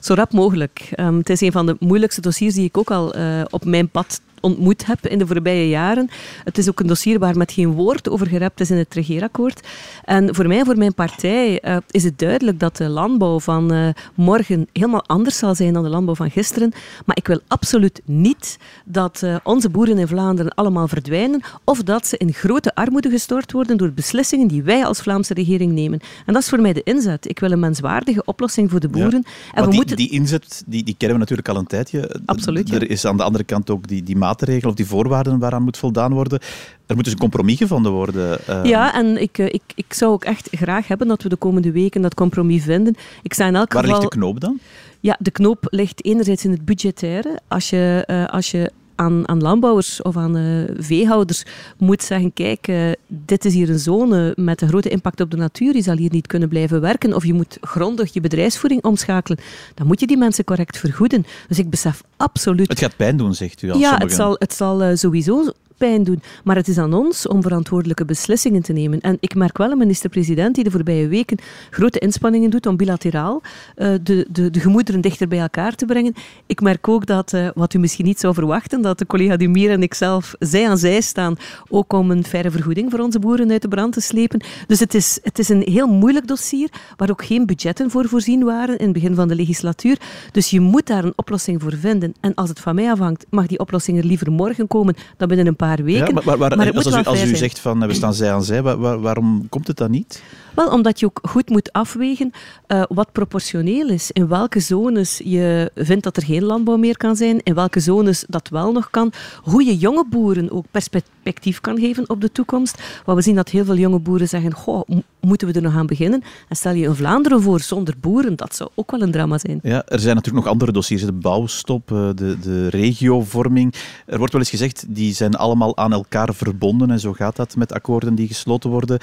Zo 0.00 0.14
rap 0.14 0.32
mogelijk. 0.32 0.92
Um, 1.00 1.18
het 1.18 1.30
is 1.30 1.40
een 1.40 1.52
van 1.52 1.66
de 1.66 1.76
moeilijkste 1.80 2.20
dossiers 2.20 2.54
die 2.54 2.64
ik 2.64 2.78
ook 2.78 2.90
al 2.90 3.16
uh, 3.16 3.42
op 3.50 3.64
mijn 3.64 3.88
pad 3.88 4.20
ontmoet 4.40 4.86
heb 4.86 5.06
in 5.06 5.18
de 5.18 5.26
voorbije 5.26 5.68
jaren. 5.68 6.08
Het 6.44 6.58
is 6.58 6.68
ook 6.68 6.80
een 6.80 6.86
dossier 6.86 7.18
waar 7.18 7.36
met 7.36 7.52
geen 7.52 7.72
woord 7.72 8.08
over 8.08 8.26
gerept 8.26 8.60
is 8.60 8.70
in 8.70 8.76
het 8.76 8.94
regeerakkoord. 8.94 9.66
En 10.04 10.34
voor 10.34 10.46
mij 10.46 10.64
voor 10.64 10.78
mijn 10.78 10.94
partij 10.94 11.62
uh, 11.64 11.76
is 11.90 12.04
het 12.04 12.18
duidelijk 12.18 12.60
dat 12.60 12.76
de 12.76 12.88
landbouw 12.88 13.40
van 13.40 13.72
uh, 13.72 13.88
morgen 14.14 14.68
helemaal 14.72 15.04
anders 15.06 15.38
zal 15.38 15.54
zijn 15.54 15.72
dan 15.72 15.82
de 15.82 15.88
landbouw 15.88 16.14
van 16.14 16.30
gisteren. 16.30 16.72
Maar 17.04 17.16
ik 17.16 17.26
wil 17.26 17.40
absoluut 17.48 18.00
niet 18.04 18.58
dat 18.84 19.20
uh, 19.24 19.36
onze 19.42 19.68
boeren 19.68 19.98
in 19.98 20.08
Vlaanderen 20.08 20.54
allemaal 20.54 20.88
verdwijnen 20.88 21.40
of 21.64 21.82
dat 21.82 22.06
ze 22.06 22.16
in 22.16 22.32
grote 22.32 22.74
armoede 22.74 23.10
gestort 23.10 23.52
worden 23.52 23.76
door 23.76 23.92
beslissingen 23.92 24.48
die 24.48 24.62
wij 24.62 24.84
als 24.84 25.00
Vlaamse 25.00 25.34
regering 25.34 25.72
nemen. 25.72 26.00
En 26.26 26.32
dat 26.32 26.42
is 26.42 26.48
voor 26.48 26.60
mij 26.60 26.72
de 26.72 26.82
inzet. 26.82 27.28
Ik 27.28 27.38
wil 27.38 27.50
een 27.50 27.60
menswaardige 27.60 28.24
oplossing 28.24 28.70
voor 28.70 28.80
de 28.80 28.88
boeren. 28.88 29.24
Ja. 29.24 29.52
En 29.54 29.64
we 29.64 29.68
die, 29.68 29.78
moeten... 29.78 29.96
die 29.96 30.10
inzet 30.10 30.62
die, 30.66 30.84
die 30.84 30.94
kennen 30.98 31.16
we 31.16 31.22
natuurlijk 31.22 31.48
al 31.48 31.56
een 31.56 31.66
tijdje. 31.66 32.20
Absoluut. 32.26 32.74
Er 32.74 32.90
is 32.90 33.04
aan 33.04 33.16
de 33.16 33.22
andere 33.22 33.44
kant 33.44 33.70
ook 33.70 33.88
die, 33.88 34.02
die 34.02 34.16
maatregelen 34.26 34.70
of 34.70 34.76
die 34.76 34.86
voorwaarden 34.86 35.38
waaraan 35.38 35.62
moet 35.62 35.76
voldaan 35.76 36.12
worden. 36.12 36.40
Er 36.86 36.94
moet 36.94 37.04
dus 37.04 37.12
een 37.12 37.18
compromis 37.18 37.56
gevonden 37.56 37.92
worden. 37.92 38.38
Uh... 38.50 38.64
Ja, 38.64 38.94
en 38.94 39.22
ik, 39.22 39.38
ik, 39.38 39.62
ik 39.74 39.92
zou 39.92 40.12
ook 40.12 40.24
echt 40.24 40.48
graag 40.50 40.88
hebben 40.88 41.08
dat 41.08 41.22
we 41.22 41.28
de 41.28 41.36
komende 41.36 41.70
weken 41.72 42.02
dat 42.02 42.14
compromis 42.14 42.62
vinden. 42.62 42.94
Ik 43.22 43.32
sta 43.32 43.46
in 43.46 43.56
elk 43.56 43.72
Waar 43.72 43.82
geval... 43.82 43.98
ligt 43.98 44.12
de 44.12 44.18
knoop 44.18 44.40
dan? 44.40 44.58
Ja, 45.00 45.16
de 45.20 45.30
knoop 45.30 45.66
ligt 45.70 46.04
enerzijds 46.04 46.44
in 46.44 46.50
het 46.50 46.64
budgettaire. 46.64 47.40
Als 47.48 47.70
je, 47.70 48.04
uh, 48.06 48.26
als 48.26 48.50
je 48.50 48.70
aan, 48.96 49.28
aan 49.28 49.42
landbouwers 49.42 50.02
of 50.02 50.16
aan 50.16 50.36
uh, 50.36 50.64
veehouders 50.76 51.44
moet 51.78 52.02
zeggen, 52.02 52.32
kijk, 52.32 52.68
uh, 52.68 52.90
dit 53.06 53.44
is 53.44 53.54
hier 53.54 53.70
een 53.70 53.78
zone 53.78 54.32
met 54.36 54.60
een 54.60 54.68
grote 54.68 54.88
impact 54.88 55.20
op 55.20 55.30
de 55.30 55.36
natuur, 55.36 55.74
je 55.74 55.82
zal 55.82 55.96
hier 55.96 56.12
niet 56.12 56.26
kunnen 56.26 56.48
blijven 56.48 56.80
werken, 56.80 57.14
of 57.14 57.24
je 57.24 57.34
moet 57.34 57.58
grondig 57.60 58.12
je 58.12 58.20
bedrijfsvoering 58.20 58.84
omschakelen, 58.84 59.38
dan 59.74 59.86
moet 59.86 60.00
je 60.00 60.06
die 60.06 60.16
mensen 60.16 60.44
correct 60.44 60.78
vergoeden. 60.78 61.26
Dus 61.48 61.58
ik 61.58 61.70
besef 61.70 62.02
absoluut... 62.16 62.68
Het 62.68 62.78
gaat 62.78 62.96
pijn 62.96 63.16
doen, 63.16 63.34
zegt 63.34 63.62
u 63.62 63.70
al. 63.70 63.78
Ja, 63.78 63.96
het 63.96 64.12
zal, 64.12 64.36
het 64.38 64.54
zal 64.54 64.82
uh, 64.82 64.94
sowieso 64.94 65.52
pijn 65.76 66.04
doen. 66.04 66.22
Maar 66.44 66.56
het 66.56 66.68
is 66.68 66.78
aan 66.78 66.92
ons 66.92 67.28
om 67.28 67.42
verantwoordelijke 67.42 68.04
beslissingen 68.04 68.62
te 68.62 68.72
nemen. 68.72 69.00
En 69.00 69.16
ik 69.20 69.34
merk 69.34 69.58
wel 69.58 69.70
een 69.70 69.78
minister-president 69.78 70.54
die 70.54 70.64
de 70.64 70.70
voorbije 70.70 71.08
weken 71.08 71.38
grote 71.70 71.98
inspanningen 71.98 72.50
doet 72.50 72.66
om 72.66 72.76
bilateraal 72.76 73.42
uh, 73.76 73.94
de, 74.02 74.26
de, 74.30 74.50
de 74.50 74.60
gemoederen 74.60 75.00
dichter 75.00 75.28
bij 75.28 75.38
elkaar 75.38 75.74
te 75.74 75.84
brengen. 75.84 76.14
Ik 76.46 76.60
merk 76.60 76.88
ook 76.88 77.06
dat, 77.06 77.32
uh, 77.32 77.48
wat 77.54 77.74
u 77.74 77.78
misschien 77.78 78.04
niet 78.04 78.20
zou 78.20 78.34
verwachten, 78.34 78.82
dat 78.82 78.98
de 78.98 79.06
collega 79.06 79.36
Dumir 79.36 79.70
en 79.70 79.82
ikzelf 79.82 80.34
zij 80.38 80.68
aan 80.68 80.78
zij 80.78 81.00
staan, 81.00 81.36
ook 81.68 81.92
om 81.92 82.10
een 82.10 82.24
faire 82.24 82.50
vergoeding 82.50 82.90
voor 82.90 83.00
onze 83.00 83.18
boeren 83.18 83.50
uit 83.50 83.62
de 83.62 83.68
brand 83.68 83.92
te 83.92 84.00
slepen. 84.00 84.44
Dus 84.66 84.80
het 84.80 84.94
is, 84.94 85.18
het 85.22 85.38
is 85.38 85.48
een 85.48 85.62
heel 85.62 85.86
moeilijk 85.86 86.26
dossier, 86.26 86.68
waar 86.96 87.10
ook 87.10 87.24
geen 87.24 87.46
budgetten 87.46 87.90
voor 87.90 88.08
voorzien 88.08 88.44
waren 88.44 88.78
in 88.78 88.84
het 88.84 88.92
begin 88.92 89.14
van 89.14 89.28
de 89.28 89.34
legislatuur. 89.34 89.98
Dus 90.32 90.50
je 90.50 90.60
moet 90.60 90.86
daar 90.86 91.04
een 91.04 91.12
oplossing 91.16 91.62
voor 91.62 91.76
vinden. 91.76 92.14
En 92.20 92.34
als 92.34 92.48
het 92.48 92.60
van 92.60 92.74
mij 92.74 92.90
afhangt, 92.90 93.26
mag 93.30 93.46
die 93.46 93.58
oplossing 93.58 93.98
er 93.98 94.04
liever 94.04 94.32
morgen 94.32 94.66
komen 94.66 94.94
dan 95.16 95.28
binnen 95.28 95.46
een 95.46 95.56
paar 95.56 95.65
paar 95.66 95.84
weken. 95.84 96.14
Ja, 96.14 96.20
maar, 96.24 96.38
maar, 96.38 96.56
maar 96.56 96.72
als, 96.72 96.86
u, 96.86 97.02
als 97.02 97.24
u 97.24 97.36
zegt 97.36 97.58
van 97.58 97.86
we 97.86 97.94
staan 97.94 98.14
zij 98.14 98.32
aan 98.32 98.44
zij, 98.44 98.62
waar, 98.62 99.00
waarom 99.00 99.46
komt 99.48 99.66
het 99.66 99.76
dan 99.76 99.90
niet? 99.90 100.22
Wel, 100.54 100.68
omdat 100.68 101.00
je 101.00 101.06
ook 101.06 101.18
goed 101.22 101.48
moet 101.48 101.72
afwegen 101.72 102.30
uh, 102.68 102.82
wat 102.88 103.12
proportioneel 103.12 103.88
is. 103.88 104.10
In 104.10 104.28
welke 104.28 104.60
zones 104.60 105.20
je 105.24 105.70
vindt 105.74 106.04
dat 106.04 106.16
er 106.16 106.24
geen 106.24 106.44
landbouw 106.44 106.76
meer 106.76 106.96
kan 106.96 107.16
zijn, 107.16 107.40
in 107.42 107.54
welke 107.54 107.80
zones 107.80 108.24
dat 108.28 108.48
wel 108.48 108.72
nog 108.72 108.90
kan. 108.90 109.12
Hoe 109.42 109.64
je 109.64 109.76
jonge 109.76 110.04
boeren 110.10 110.50
ook 110.50 110.64
perspectief 110.70 111.60
kan 111.60 111.78
geven 111.78 112.08
op 112.08 112.20
de 112.20 112.32
toekomst. 112.32 112.82
Want 113.04 113.18
we 113.18 113.24
zien 113.24 113.34
dat 113.34 113.48
heel 113.48 113.64
veel 113.64 113.76
jonge 113.76 113.98
boeren 113.98 114.28
zeggen, 114.28 114.54
goh, 114.54 114.88
moeten 115.26 115.48
we 115.48 115.54
er 115.54 115.62
nog 115.62 115.76
aan 115.76 115.86
beginnen? 115.86 116.22
En 116.48 116.56
stel 116.56 116.72
je 116.72 116.86
een 116.86 116.96
Vlaanderen 116.96 117.42
voor 117.42 117.60
zonder 117.60 117.94
boeren, 118.00 118.36
dat 118.36 118.54
zou 118.54 118.70
ook 118.74 118.90
wel 118.90 119.02
een 119.02 119.10
drama 119.10 119.38
zijn. 119.38 119.58
Ja, 119.62 119.84
er 119.86 120.00
zijn 120.00 120.14
natuurlijk 120.14 120.44
nog 120.44 120.52
andere 120.52 120.72
dossiers, 120.72 121.04
de 121.04 121.12
bouwstop, 121.12 121.92
eh, 121.92 122.08
de, 122.14 122.38
de 122.38 122.68
regiovorming. 122.68 123.74
Er 124.06 124.18
wordt 124.18 124.32
wel 124.32 124.40
eens 124.40 124.50
gezegd, 124.50 124.84
die 124.88 125.14
zijn 125.14 125.34
allemaal 125.34 125.76
aan 125.76 125.92
elkaar 125.92 126.34
verbonden 126.34 126.90
en 126.90 127.00
zo 127.00 127.12
gaat 127.12 127.36
dat 127.36 127.56
met 127.56 127.72
akkoorden 127.72 128.14
die 128.14 128.26
gesloten 128.26 128.70
worden. 128.70 128.98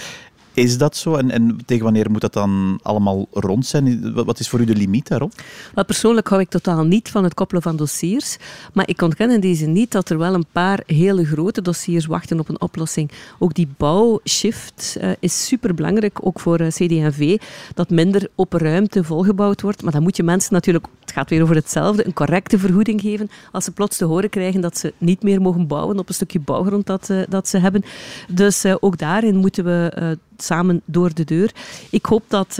Is 0.54 0.78
dat 0.78 0.98
zo? 0.98 1.16
En, 1.16 1.32
en, 1.32 1.58
tegen 1.66 1.84
wanneer 1.84 2.12
moet 2.12 2.22
dat 2.22 2.34
dan 2.34 2.80
allemaal 2.82 3.28
rond 3.32 3.66
zijn? 3.66 4.14
Wat 4.14 4.40
is 4.40 4.50
voor 4.50 4.60
u 4.60 4.66
de 4.66 4.76
limiet 4.76 5.08
daarop? 5.08 5.34
Wel, 5.74 5.86
persoonlijk 5.86 6.28
hou 6.28 6.42
ik 6.42 6.50
totaal 6.50 6.84
niet 6.84 7.10
van 7.10 7.24
het 7.24 7.34
koppelen 7.34 7.62
van 7.62 7.76
dossiers. 7.76 8.38
Maar 8.74 8.88
ik 8.88 9.02
ontken 9.02 9.32
in 9.32 9.40
deze 9.40 9.66
niet 9.66 9.92
dat 9.92 10.10
er 10.10 10.18
wel 10.18 10.34
een 10.34 10.46
paar 10.52 10.84
hele 10.86 11.26
grote 11.26 11.62
dossiers 11.62 12.06
wachten 12.06 12.40
op 12.40 12.50
een 12.50 12.62
oplossing. 12.62 13.12
Ook 13.40 13.54
die 13.54 13.68
bouwshift 13.78 14.98
uh, 15.02 15.12
is 15.20 15.46
superbelangrijk, 15.48 16.26
ook 16.26 16.40
voor 16.40 16.60
eh, 16.60 16.68
CD&V, 16.68 17.38
dat 17.74 17.90
minder 17.90 18.28
open 18.36 18.60
ruimte 18.60 19.04
volgebouwd 19.04 19.62
wordt. 19.62 19.84
Maar 19.84 19.92
dan 19.92 20.04
moet 20.04 20.18
je 20.18 20.24
mensen 20.24 20.54
natuurlijk... 20.54 20.86
Gaat 21.13 21.29
weer 21.29 21.41
over 21.41 21.55
hetzelfde, 21.55 22.05
een 22.05 22.13
correcte 22.13 22.60
vergoeding 22.60 23.01
geven 23.01 23.29
als 23.51 23.63
ze 23.63 23.72
plots 23.72 23.98
te 23.98 24.05
horen 24.05 24.29
krijgen 24.29 24.62
dat 24.62 24.77
ze 24.77 24.93
niet 24.98 25.24
meer 25.24 25.41
mogen 25.41 25.67
bouwen 25.67 26.00
op 26.00 26.08
een 26.08 26.13
stukje 26.13 26.39
bouwgrond 26.39 26.86
dat, 26.86 27.10
dat 27.29 27.48
ze 27.48 27.58
hebben. 27.58 27.84
Dus 28.27 28.65
ook 28.79 28.98
daarin 28.98 29.36
moeten 29.36 29.63
we 29.63 30.17
samen 30.38 30.82
door 30.86 31.13
de 31.13 31.24
deur. 31.24 31.51
Ik 31.89 32.05
hoop 32.05 32.24
dat, 32.27 32.53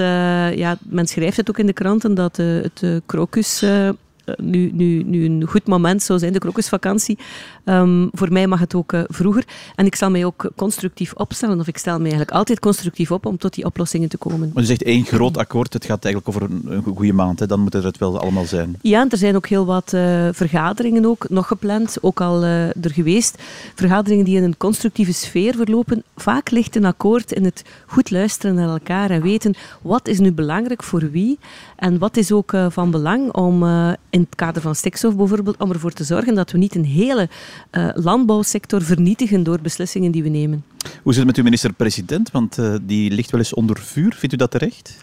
ja, 0.56 0.78
men 0.82 1.08
schrijft 1.08 1.38
het 1.38 1.50
ook 1.50 1.60
in 1.60 1.66
de 1.66 1.74
kranten, 1.74 2.16
dat 2.16 2.38
het 2.38 2.84
krokus 3.06 3.62
eh, 3.62 3.90
nu, 4.38 4.72
nu, 4.74 5.04
nu 5.04 5.26
een 5.26 5.48
goed 5.48 5.68
moment 5.68 6.04
zou 6.04 6.20
zijn, 6.20 6.34
de 6.34 6.40
krokusvakantie. 6.40 7.18
Um, 7.66 8.10
voor 8.12 8.32
mij 8.32 8.48
mag 8.48 8.60
het 8.60 8.76
ook 8.76 8.94
uh, 8.94 9.02
vroeger. 9.08 9.44
En 9.76 9.86
ik 9.86 9.96
zal 9.96 10.10
mij 10.10 10.26
ook 10.26 10.52
constructief 10.56 11.14
opstellen, 11.14 11.60
of 11.60 11.68
ik 11.68 11.78
stel 11.78 11.94
mij 11.94 12.02
eigenlijk 12.02 12.32
altijd 12.32 12.60
constructief 12.60 13.12
op 13.12 13.26
om 13.26 13.38
tot 13.38 13.54
die 13.54 13.66
oplossingen 13.66 14.10
te 14.10 14.18
komen. 14.18 14.52
Maar 14.54 14.64
je 14.64 14.70
zegt 14.70 14.84
één 14.84 15.06
groot 15.06 15.38
akkoord, 15.38 15.74
het 15.74 15.86
gaat 15.86 16.06
eigenlijk 16.06 16.36
over 16.36 16.52
een, 16.52 16.64
een 16.66 16.96
goede 16.96 17.14
maand. 17.14 17.40
Hè? 17.40 17.48
Dan 17.48 17.60
moet 17.60 17.74
het 17.74 17.98
wel 17.98 18.20
allemaal 18.20 18.46
zijn. 18.46 18.76
Ja, 18.82 19.02
en 19.02 19.10
er 19.10 19.18
zijn 19.18 19.36
ook 19.36 19.48
heel 19.48 19.66
wat 19.66 19.92
uh, 19.94 20.28
vergaderingen 20.32 21.06
ook 21.06 21.30
nog 21.30 21.48
gepland, 21.48 21.98
ook 22.02 22.22
al 22.22 22.44
uh, 22.44 22.68
er 22.68 22.92
geweest. 22.92 23.42
Vergaderingen 23.76 24.26
die 24.26 24.38
in 24.38 24.44
een 24.44 24.58
constructieve 24.58 25.14
sfeer 25.14 25.56
verlopen. 25.56 26.04
Vaak 26.16 26.52
ligt 26.52 26.76
een 26.76 26.86
akkoord 26.86 27.32
in 27.32 27.46
het 27.46 27.64
goed 27.86 28.12
luisteren 28.12 28.56
naar 28.56 28.70
elkaar 28.70 29.10
en 29.10 29.22
weten 29.22 29.56
wat 29.82 30.08
is 30.08 30.20
nu 30.20 30.32
belangrijk 30.32 30.84
voor 30.84 31.12
wie 31.12 31.40
en 31.84 31.98
wat 31.98 32.18
is 32.18 32.32
ook 32.32 32.54
van 32.70 32.92
belang 32.92 33.32
om 33.32 33.64
in 34.10 34.20
het 34.20 34.36
kader 34.36 34.62
van 34.62 34.76
stikstof 34.76 35.16
bijvoorbeeld, 35.16 35.58
om 35.58 35.72
ervoor 35.72 35.92
te 35.92 36.04
zorgen 36.04 36.36
dat 36.36 36.52
we 36.52 36.58
niet 36.58 36.76
een 36.76 36.86
hele 36.86 37.30
uh, 37.72 37.90
landbouwsector 37.94 38.82
vernietigen 38.82 39.44
door 39.44 39.60
beslissingen 39.62 40.12
die 40.12 40.24
we 40.24 40.30
nemen. 40.30 40.64
Hoe 41.04 41.14
zit 41.14 41.16
het 41.16 41.26
met 41.26 41.38
uw 41.38 41.44
minister-president? 41.44 42.32
Want 42.32 42.58
die 42.82 43.12
ligt 43.12 43.32
wel 43.32 43.40
eens 43.40 43.54
onder 43.54 43.80
vuur. 43.80 44.14
Vindt 44.14 44.36
u 44.36 44.38
dat 44.38 44.52
terecht? 44.52 44.98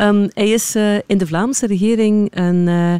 Um, 0.00 0.30
hij 0.34 0.50
is 0.50 0.76
uh, 0.76 0.94
in 1.06 1.18
de 1.18 1.26
Vlaamse 1.26 1.66
regering 1.66 2.28
een 2.34 2.66
uh, 2.66 2.94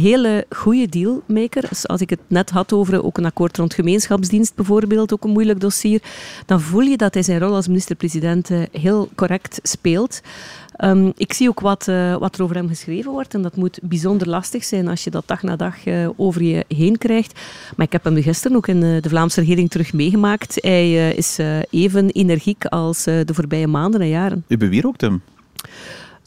hele 0.00 0.46
goede 0.50 0.86
dealmaker. 0.86 1.68
Dus 1.68 1.88
als 1.88 2.00
ik 2.00 2.10
het 2.10 2.20
net 2.26 2.50
had 2.50 2.72
over 2.72 3.04
ook 3.04 3.18
een 3.18 3.24
akkoord 3.24 3.56
rond 3.56 3.74
gemeenschapsdienst 3.74 4.54
bijvoorbeeld, 4.54 5.12
ook 5.12 5.24
een 5.24 5.30
moeilijk 5.30 5.60
dossier, 5.60 6.02
dan 6.46 6.60
voel 6.60 6.80
je 6.80 6.96
dat 6.96 7.14
hij 7.14 7.22
zijn 7.22 7.38
rol 7.38 7.54
als 7.54 7.66
minister-president 7.66 8.50
heel 8.72 9.08
correct 9.14 9.60
speelt. 9.62 10.20
Um, 10.84 11.12
ik 11.16 11.32
zie 11.32 11.48
ook 11.48 11.60
wat, 11.60 11.84
wat 12.18 12.36
er 12.36 12.42
over 12.42 12.56
hem 12.56 12.68
geschreven 12.68 13.10
wordt. 13.10 13.34
En 13.34 13.42
dat 13.42 13.56
moet 13.56 13.78
bijzonder 13.82 14.28
lastig 14.28 14.64
zijn 14.64 14.88
als 14.88 15.04
je 15.04 15.10
dat 15.10 15.26
dag 15.26 15.42
na 15.42 15.56
dag 15.56 15.76
over 16.16 16.42
je 16.42 16.64
heen 16.68 16.98
krijgt. 16.98 17.40
Maar 17.76 17.86
ik 17.86 17.92
heb 17.92 18.04
hem 18.04 18.22
gisteren 18.22 18.56
ook 18.56 18.68
in 18.68 18.80
de 18.80 19.08
Vlaamse 19.08 19.40
regering 19.40 19.70
terug 19.70 19.92
meegemaakt. 19.92 20.58
Hij 20.60 21.14
is 21.16 21.38
even 21.70 22.10
energiek 22.10 22.64
als 22.64 23.04
de 23.04 23.32
voorbije 23.32 23.66
maanden 23.66 24.00
en 24.00 24.08
jaren. 24.08 24.44
U 24.48 24.56
bewierookt 24.56 25.00
hem? 25.00 25.22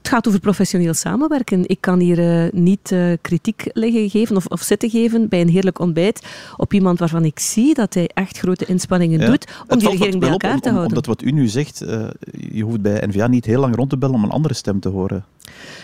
Het 0.01 0.10
gaat 0.10 0.27
over 0.27 0.39
professioneel 0.39 0.93
samenwerken. 0.93 1.63
Ik 1.67 1.77
kan 1.79 2.00
hier 2.00 2.20
uh, 2.20 2.51
niet 2.51 2.91
uh, 2.91 3.13
kritiek 3.22 3.70
liggen 3.74 4.10
geven 4.10 4.36
of, 4.36 4.46
of, 4.46 4.62
zitten 4.62 4.89
geven 4.89 5.29
bij 5.29 5.41
een 5.41 5.50
heerlijk 5.50 5.79
ontbijt 5.79 6.25
op 6.58 6.74
iemand 6.74 7.00
waarvan 7.00 7.25
ik 7.25 7.39
zie 7.39 7.74
dat 7.74 7.93
hij 7.93 8.10
echt 8.13 8.38
grote 8.38 8.65
inspanningen 8.65 9.20
ja. 9.20 9.25
doet 9.25 9.48
om 9.67 9.79
die 9.79 9.89
regering 9.89 10.20
bij 10.20 10.29
elkaar 10.29 10.55
op, 10.55 10.62
te 10.62 10.70
houden. 10.70 10.89
Omdat 10.89 11.05
wat 11.05 11.22
u 11.22 11.31
nu 11.31 11.48
zegt, 11.48 11.81
uh, 11.81 12.08
je 12.51 12.63
hoeft 12.63 12.81
bij 12.81 13.08
N-VA 13.08 13.27
niet 13.27 13.46
heel 13.46 13.60
lang 13.60 13.75
rond 13.75 13.89
te 13.89 13.98
bellen 13.98 14.15
om 14.15 14.24
een 14.24 14.29
andere 14.29 14.53
stem 14.53 14.79
te 14.79 14.89
horen. 14.89 15.25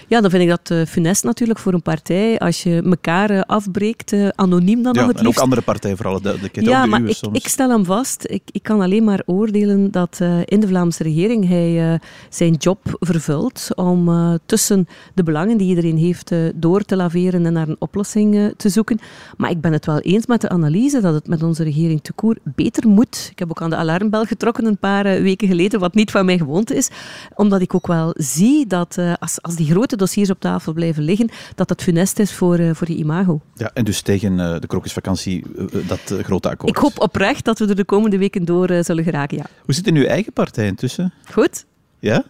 Ja, 0.09 0.21
dan 0.21 0.29
vind 0.29 0.43
ik 0.43 0.49
dat 0.49 0.69
uh, 0.69 0.85
funest 0.85 1.23
natuurlijk 1.23 1.59
voor 1.59 1.73
een 1.73 1.81
partij. 1.81 2.39
Als 2.39 2.63
je 2.63 2.81
elkaar 2.81 3.31
uh, 3.31 3.41
afbreekt, 3.41 4.11
uh, 4.11 4.27
anoniem 4.35 4.83
dan 4.83 4.93
ja, 4.93 4.99
nog 4.99 5.09
het 5.09 5.17
en 5.17 5.23
liefst. 5.23 5.37
ook 5.37 5.43
andere 5.43 5.61
partijen, 5.61 5.97
vooral 5.97 6.21
de, 6.21 6.37
de 6.53 6.61
Ja, 6.61 6.81
de 6.81 6.87
maar 6.87 7.03
ik, 7.03 7.15
soms. 7.15 7.37
ik, 7.37 7.47
stel 7.47 7.69
hem 7.69 7.85
vast. 7.85 8.25
Ik, 8.29 8.41
ik, 8.51 8.63
kan 8.63 8.81
alleen 8.81 9.03
maar 9.03 9.21
oordelen 9.25 9.91
dat 9.91 10.19
in 10.45 10.59
de 10.59 10.67
Vlaamse 10.67 11.03
regering 11.03 11.47
hij 11.47 11.99
zijn 12.29 12.53
job 12.53 12.79
vervult 12.99 13.67
om 13.75 14.09
tussen 14.45 14.87
de 15.13 15.23
belangen 15.23 15.57
die 15.57 15.67
iedereen 15.67 15.97
heeft 15.97 16.31
door 16.55 16.81
te 16.81 16.95
laveren 16.95 17.45
en 17.45 17.53
naar 17.53 17.67
een 17.67 17.75
oplossing 17.79 18.53
te 18.57 18.69
zoeken. 18.69 18.99
Maar 19.37 19.49
ik 19.49 19.61
ben 19.61 19.73
het 19.73 19.85
wel 19.85 19.99
eens 19.99 20.25
met 20.25 20.41
de 20.41 20.49
analyse 20.49 21.01
dat 21.01 21.13
het 21.13 21.27
met 21.27 21.43
onze 21.43 21.63
regering 21.63 22.01
te 22.01 22.13
koer 22.13 22.37
beter 22.43 22.87
moet. 22.87 23.27
Ik 23.31 23.39
heb 23.39 23.49
ook 23.49 23.61
aan 23.61 23.69
de 23.69 23.75
alarmbel 23.75 24.25
getrokken 24.25 24.65
een 24.65 24.77
paar 24.77 25.03
weken 25.03 25.47
geleden, 25.47 25.79
wat 25.79 25.93
niet 25.93 26.11
van 26.11 26.25
mijn 26.25 26.39
gewoonte 26.39 26.75
is. 26.75 26.89
Omdat 27.35 27.61
ik 27.61 27.73
ook 27.73 27.87
wel 27.87 28.13
zie 28.17 28.67
dat 28.67 28.97
als, 29.19 29.41
als 29.47 29.55
die 29.55 29.71
grote 29.71 29.95
dossiers 29.95 30.29
op 30.29 30.39
tafel 30.39 30.73
blijven 30.73 31.03
liggen, 31.03 31.29
dat 31.55 31.67
dat 31.67 31.83
funest 31.83 32.19
is 32.19 32.33
voor, 32.33 32.59
uh, 32.59 32.73
voor 32.73 32.87
je 32.87 32.95
imago. 32.95 33.41
Ja, 33.53 33.71
en 33.73 33.85
dus 33.85 34.01
tegen 34.01 34.31
uh, 34.33 34.59
de 34.59 34.67
krokusvakantie 34.67 35.43
uh, 35.57 35.87
dat 35.87 36.15
grote 36.21 36.49
akkoord. 36.49 36.75
Ik 36.75 36.81
hoop 36.81 36.99
oprecht 36.99 37.45
dat 37.45 37.59
we 37.59 37.67
er 37.67 37.75
de 37.75 37.85
komende 37.85 38.17
weken 38.17 38.45
door 38.45 38.83
zullen 38.83 39.03
geraken, 39.03 39.37
ja. 39.37 39.45
Hoe 39.65 39.73
zit 39.73 39.85
het 39.85 39.95
in 39.95 40.01
uw 40.01 40.07
eigen 40.07 40.33
partij 40.33 40.65
intussen? 40.65 41.13
Goed. 41.31 41.65
Ja? 41.99 42.23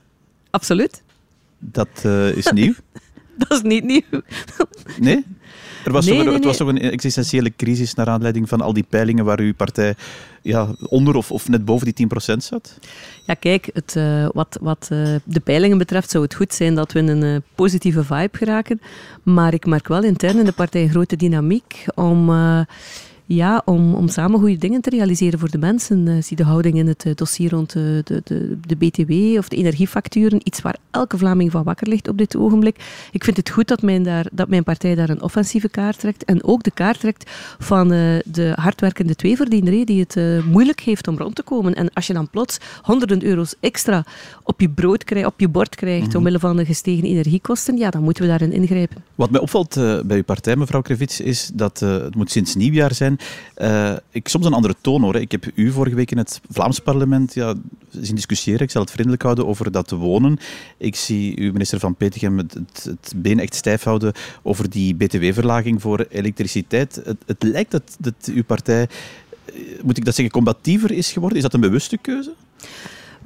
Absoluut. 0.49 1.03
Dat 1.59 2.05
is 2.35 2.51
nieuw? 2.51 2.73
dat 3.37 3.51
is 3.51 3.61
niet 3.61 3.83
nieuw. 3.83 4.21
nee? 4.99 5.25
Er 5.87 5.93
was, 5.93 6.05
nee, 6.05 6.23
nee, 6.23 6.33
het 6.33 6.43
was 6.43 6.57
toch 6.57 6.67
een 6.67 6.79
existentiële 6.81 7.53
crisis 7.57 7.93
naar 7.93 8.07
aanleiding 8.07 8.49
van 8.49 8.61
al 8.61 8.73
die 8.73 8.85
peilingen 8.89 9.25
waar 9.25 9.39
uw 9.39 9.53
partij 9.53 9.95
ja, 10.41 10.67
onder 10.89 11.15
of, 11.15 11.31
of 11.31 11.49
net 11.49 11.65
boven 11.65 11.93
die 11.93 12.07
10% 12.33 12.37
zat? 12.37 12.79
Ja, 13.25 13.33
kijk, 13.33 13.69
het, 13.73 13.95
uh, 13.97 14.27
wat, 14.33 14.57
wat 14.61 14.89
uh, 14.91 15.15
de 15.23 15.39
peilingen 15.39 15.77
betreft 15.77 16.09
zou 16.09 16.23
het 16.23 16.33
goed 16.33 16.53
zijn 16.53 16.75
dat 16.75 16.91
we 16.91 16.99
in 16.99 17.07
een 17.07 17.23
uh, 17.23 17.37
positieve 17.55 18.03
vibe 18.03 18.37
geraken. 18.37 18.81
Maar 19.23 19.53
ik 19.53 19.65
merk 19.65 19.87
wel 19.87 20.03
intern 20.03 20.37
in 20.37 20.45
de 20.45 20.51
partij 20.51 20.81
een 20.81 20.89
grote 20.89 21.15
dynamiek 21.15 21.85
om 21.95 22.29
ja, 23.27 23.61
om, 23.65 23.93
om 23.93 24.07
samen 24.07 24.39
goede 24.39 24.57
dingen 24.57 24.81
te 24.81 24.89
realiseren 24.89 25.39
voor 25.39 25.49
de 25.49 25.57
mensen. 25.57 26.07
Uh, 26.07 26.21
zie 26.21 26.37
de 26.37 26.43
houding 26.43 26.77
in 26.77 26.87
het 26.87 27.05
uh, 27.05 27.13
dossier 27.15 27.49
rond 27.49 27.73
de, 27.73 28.01
de, 28.03 28.21
de, 28.23 28.57
de, 28.67 28.75
BTW 28.75 29.37
of 29.37 29.49
de 29.49 29.55
energiefacturen. 29.55 30.39
Iets 30.43 30.61
waar 30.61 30.77
elke 30.91 31.17
Vlaming 31.17 31.51
van 31.51 31.63
wakker 31.63 31.87
ligt 31.87 32.07
op 32.07 32.17
dit 32.17 32.37
ogenblik. 32.37 32.75
Ik 33.11 33.23
vind 33.23 33.37
het 33.37 33.49
goed 33.49 33.67
dat 33.67 33.81
mijn, 33.81 34.03
daar, 34.03 34.25
dat 34.31 34.47
mijn 34.47 34.63
partij 34.63 34.95
daar 34.95 35.09
een 35.09 35.21
offensieve 35.21 35.69
kaart 35.69 35.99
trekt. 35.99 36.25
En 36.25 36.43
ook 36.43 36.63
de 36.63 36.71
kaart 36.71 36.99
trekt 36.99 37.31
van 37.59 37.93
uh, 37.93 38.19
de 38.25 38.53
hardwerkende 38.55 39.15
tweeverdiener, 39.15 39.85
die 39.85 39.99
het 39.99 40.45
moeilijk 40.45 40.79
heeft 40.79 41.07
om 41.07 41.17
rond 41.17 41.35
te 41.35 41.43
komen. 41.43 41.75
En 41.75 41.93
als 41.93 42.07
je 42.07 42.13
dan 42.13 42.29
plots 42.29 42.57
honderden 42.81 43.23
euro's 43.23 43.55
extra 43.59 44.05
op 44.43 44.61
je 44.61 44.69
brood 44.69 45.03
krijgt, 45.03 45.27
op 45.27 45.39
je 45.39 45.49
bord 45.49 45.75
krijgt, 45.75 46.03
mm 46.03 46.09
-hmm. 46.09 46.17
omwille 46.17 46.39
van 46.39 46.57
de 46.57 46.65
gestegen 46.65 47.03
energiekosten, 47.03 47.77
ja, 47.77 47.89
dan 47.89 48.03
moeten 48.03 48.23
we 48.23 48.29
daarin 48.29 48.51
ingrijpen. 48.51 49.03
Wat 49.15 49.29
mij 49.29 49.41
opvalt 49.41 49.73
bij 50.05 50.17
uw 50.17 50.23
partij, 50.23 50.55
mevrouw 50.55 50.81
Krevits, 50.81 51.21
is 51.21 51.51
dat 51.53 51.79
het 51.79 52.15
moet 52.15 52.31
sinds 52.31 52.55
nieuwjaar 52.55 52.93
zijn 52.93 53.16
uh, 53.57 53.95
ik 54.11 54.27
soms 54.27 54.45
een 54.45 54.53
andere 54.53 54.75
toon 54.81 55.01
hoor. 55.01 55.15
Ik 55.15 55.31
heb 55.31 55.45
u 55.55 55.71
vorige 55.71 55.95
week 55.95 56.11
in 56.11 56.17
het 56.17 56.41
Vlaams 56.49 56.79
parlement 56.79 57.33
ja, 57.33 57.53
zien 57.89 58.15
discussiëren. 58.15 58.61
Ik 58.61 58.71
zal 58.71 58.81
het 58.81 58.91
vriendelijk 58.91 59.21
houden 59.21 59.47
over 59.47 59.71
dat 59.71 59.89
wonen. 59.89 60.37
Ik 60.77 60.95
zie 60.95 61.39
uw 61.39 61.51
minister 61.51 61.79
van 61.79 61.95
Petegem 61.95 62.37
het, 62.37 62.53
het, 62.53 62.83
het 62.83 63.13
been 63.15 63.39
echt 63.39 63.55
stijf 63.55 63.83
houden 63.83 64.13
over 64.41 64.69
die 64.69 64.95
btw-verlaging 64.95 65.81
voor 65.81 66.05
elektriciteit. 66.09 67.01
Het, 67.03 67.17
het 67.25 67.43
lijkt 67.43 67.71
dat, 67.71 67.95
dat 67.99 68.31
uw 68.33 68.43
partij, 68.43 68.87
moet 69.83 69.97
ik 69.97 70.05
dat 70.05 70.15
zeggen, 70.15 70.33
combatiever 70.33 70.91
is 70.91 71.11
geworden. 71.11 71.37
Is 71.37 71.43
dat 71.43 71.53
een 71.53 71.59
bewuste 71.59 71.97
keuze? 71.97 72.33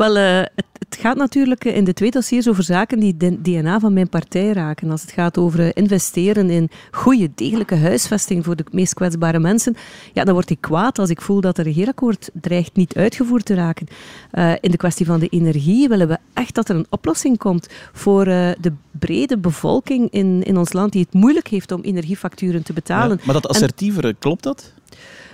Wel, 0.02 0.18
uh, 0.18 0.38
het, 0.56 0.66
het, 0.80 0.98
gaat 1.00 1.18
natuurlijk 1.18 1.66
in 1.66 1.84
de 1.84 1.94
twee 1.94 2.12
dossiers 2.12 2.50
over 2.50 2.64
zaken 2.64 3.00
die 3.00 3.18
de 3.18 3.42
DNA 3.42 3.80
van 3.80 3.94
mijn 3.94 4.10
partij 4.10 4.52
raken. 4.52 4.92
Als 4.92 5.02
het 5.02 5.12
gaat 5.12 5.38
over 5.38 5.76
investeren 5.76 6.50
in 6.50 6.70
goede, 6.92 7.32
degelijke 7.36 7.76
huisvesting 7.76 8.46
voor 8.46 8.56
de 8.56 8.66
meest 8.72 8.94
kwetsbare 8.94 9.40
mensen, 9.40 9.76
ja, 10.14 10.24
dan 10.24 10.34
word 10.34 10.50
ik 10.50 10.62
kwaad 10.62 11.00
als 11.00 11.10
ik 11.10 11.22
voel 11.22 11.42
dat 11.42 11.58
het 11.58 11.66
regeerakkoord 11.66 12.30
dreigt 12.34 12.76
niet 12.76 12.96
uitgevoerd 12.96 13.46
te 13.46 13.54
raken. 13.54 13.88
Uh, 14.34 14.54
in 14.62 14.72
de 14.72 14.78
kwestie 14.78 15.06
van 15.06 15.20
de 15.20 15.28
energie 15.28 15.88
willen 15.88 16.08
we 16.08 16.18
echt 16.34 16.56
dat 16.56 16.70
er 16.70 16.76
een 16.76 16.88
oplossing 16.90 17.38
komt 17.38 17.68
voor 17.94 18.28
uh, 18.28 18.50
de 18.60 18.74
brede 18.92 19.38
bevolking 19.38 20.12
in, 20.12 20.44
in 20.44 20.58
ons 20.58 20.74
land 20.74 20.92
die 20.92 21.02
het 21.02 21.14
moeilijk 21.14 21.48
heeft 21.48 21.72
om 21.72 21.82
energiefacturen 21.82 22.64
te 22.64 22.74
betalen. 22.74 23.18
Ja, 23.18 23.24
maar 23.26 23.42
dat 23.42 23.48
assertievere, 23.48 24.08
en, 24.08 24.16
klopt 24.20 24.44
dat? 24.44 24.74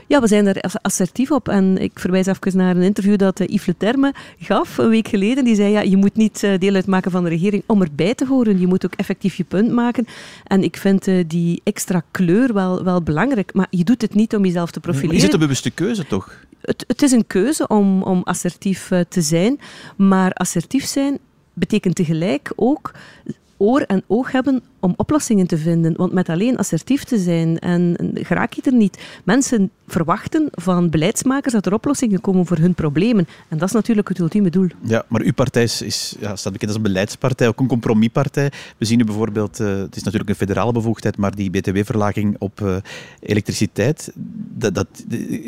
Ja, 0.07 0.21
we 0.21 0.27
zijn 0.27 0.47
er 0.47 0.61
assertief 0.81 1.31
op. 1.31 1.49
En 1.49 1.77
ik 1.77 1.99
verwijs 1.99 2.25
even 2.25 2.57
naar 2.57 2.75
een 2.75 2.81
interview 2.81 3.17
dat 3.17 3.39
Yves 3.39 3.65
Le 3.65 3.77
Terme 3.77 4.13
gaf 4.39 4.77
een 4.77 4.89
week 4.89 5.07
geleden. 5.07 5.43
Die 5.43 5.55
zei, 5.55 5.71
ja, 5.71 5.81
je 5.81 5.97
moet 5.97 6.15
niet 6.15 6.39
deel 6.59 6.73
uitmaken 6.73 7.11
van 7.11 7.23
de 7.23 7.29
regering 7.29 7.63
om 7.65 7.81
erbij 7.81 8.15
te 8.15 8.25
horen. 8.25 8.59
Je 8.59 8.67
moet 8.67 8.85
ook 8.85 8.93
effectief 8.95 9.35
je 9.35 9.43
punt 9.43 9.71
maken. 9.71 10.07
En 10.43 10.63
ik 10.63 10.77
vind 10.77 11.07
die 11.27 11.61
extra 11.63 12.03
kleur 12.11 12.53
wel, 12.53 12.83
wel 12.83 13.01
belangrijk. 13.01 13.53
Maar 13.53 13.67
je 13.69 13.83
doet 13.83 14.01
het 14.01 14.13
niet 14.13 14.35
om 14.35 14.45
jezelf 14.45 14.71
te 14.71 14.79
profileren. 14.79 15.15
Is 15.15 15.23
het 15.23 15.33
een 15.33 15.39
bewuste 15.39 15.71
keuze, 15.71 16.07
toch? 16.07 16.45
Het, 16.61 16.83
het 16.87 17.01
is 17.01 17.11
een 17.11 17.27
keuze 17.27 17.67
om, 17.67 18.03
om 18.03 18.21
assertief 18.23 18.91
te 19.09 19.21
zijn. 19.21 19.59
Maar 19.95 20.33
assertief 20.33 20.85
zijn 20.85 21.19
betekent 21.53 21.95
tegelijk 21.95 22.51
ook 22.55 22.91
oor 23.57 23.81
en 23.81 24.03
oog 24.07 24.31
hebben 24.31 24.63
om 24.87 24.93
oplossingen 24.97 25.47
te 25.47 25.57
vinden. 25.57 25.93
Want 25.95 26.11
met 26.11 26.29
alleen 26.29 26.57
assertief 26.57 27.03
te 27.03 27.17
zijn 27.17 27.59
en 27.59 27.95
geraak 28.13 28.53
je 28.53 28.61
er 28.61 28.73
niet. 28.73 28.97
Mensen 29.23 29.71
verwachten 29.87 30.49
van 30.51 30.89
beleidsmakers 30.89 31.53
dat 31.53 31.65
er 31.65 31.73
oplossingen 31.73 32.21
komen 32.21 32.45
voor 32.45 32.57
hun 32.57 32.73
problemen. 32.73 33.27
En 33.47 33.57
dat 33.57 33.67
is 33.67 33.73
natuurlijk 33.73 34.07
het 34.07 34.19
ultieme 34.19 34.49
doel. 34.49 34.67
Ja, 34.81 35.05
maar 35.07 35.21
uw 35.21 35.33
partij 35.33 35.63
is, 35.63 35.81
is 35.81 36.15
ja, 36.19 36.35
staat 36.35 36.51
bekend 36.51 36.71
als 36.71 36.77
een 36.77 36.87
beleidspartij, 36.87 37.47
ook 37.47 37.59
een 37.59 37.67
compromispartij. 37.67 38.51
We 38.77 38.85
zien 38.85 38.97
nu 38.97 39.03
bijvoorbeeld, 39.03 39.59
uh, 39.59 39.67
het 39.67 39.95
is 39.95 40.03
natuurlijk 40.03 40.29
een 40.29 40.35
federale 40.35 40.71
bevoegdheid, 40.71 41.17
maar 41.17 41.35
die 41.35 41.49
btw-verlaging 41.49 42.35
op 42.39 42.61
uh, 42.61 42.75
elektriciteit, 43.19 44.11
dat, 44.53 44.75
dat, 44.75 44.87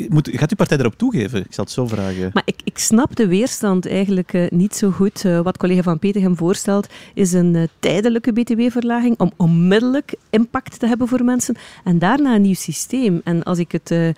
moet, 0.08 0.28
gaat 0.32 0.50
uw 0.50 0.56
partij 0.56 0.76
daarop 0.76 0.98
toegeven? 0.98 1.40
Ik 1.40 1.54
zal 1.54 1.64
het 1.64 1.72
zo 1.72 1.86
vragen. 1.86 2.30
Maar 2.32 2.42
ik, 2.46 2.60
ik 2.64 2.78
snap 2.78 3.16
de 3.16 3.26
weerstand 3.26 3.88
eigenlijk 3.88 4.32
uh, 4.32 4.48
niet 4.50 4.76
zo 4.76 4.90
goed. 4.90 5.22
wat 5.22 5.56
collega 5.56 5.82
Van 5.82 5.98
Petegem 5.98 6.36
voorstelt, 6.36 6.86
is 7.14 7.32
een 7.32 7.68
tijdelijke 7.78 8.32
btw-verlaging 8.32 9.18
om 9.18 9.29
om 9.36 9.60
onmiddellijk 9.60 10.14
impact 10.30 10.78
te 10.78 10.86
hebben 10.86 11.08
voor 11.08 11.24
mensen. 11.24 11.56
En 11.84 11.98
daarna 11.98 12.34
een 12.34 12.42
nieuw 12.42 12.54
systeem. 12.54 13.20
En 13.24 13.42
als 13.42 13.58
ik 13.58 13.72
het 13.72 13.90
uh, 13.90 14.08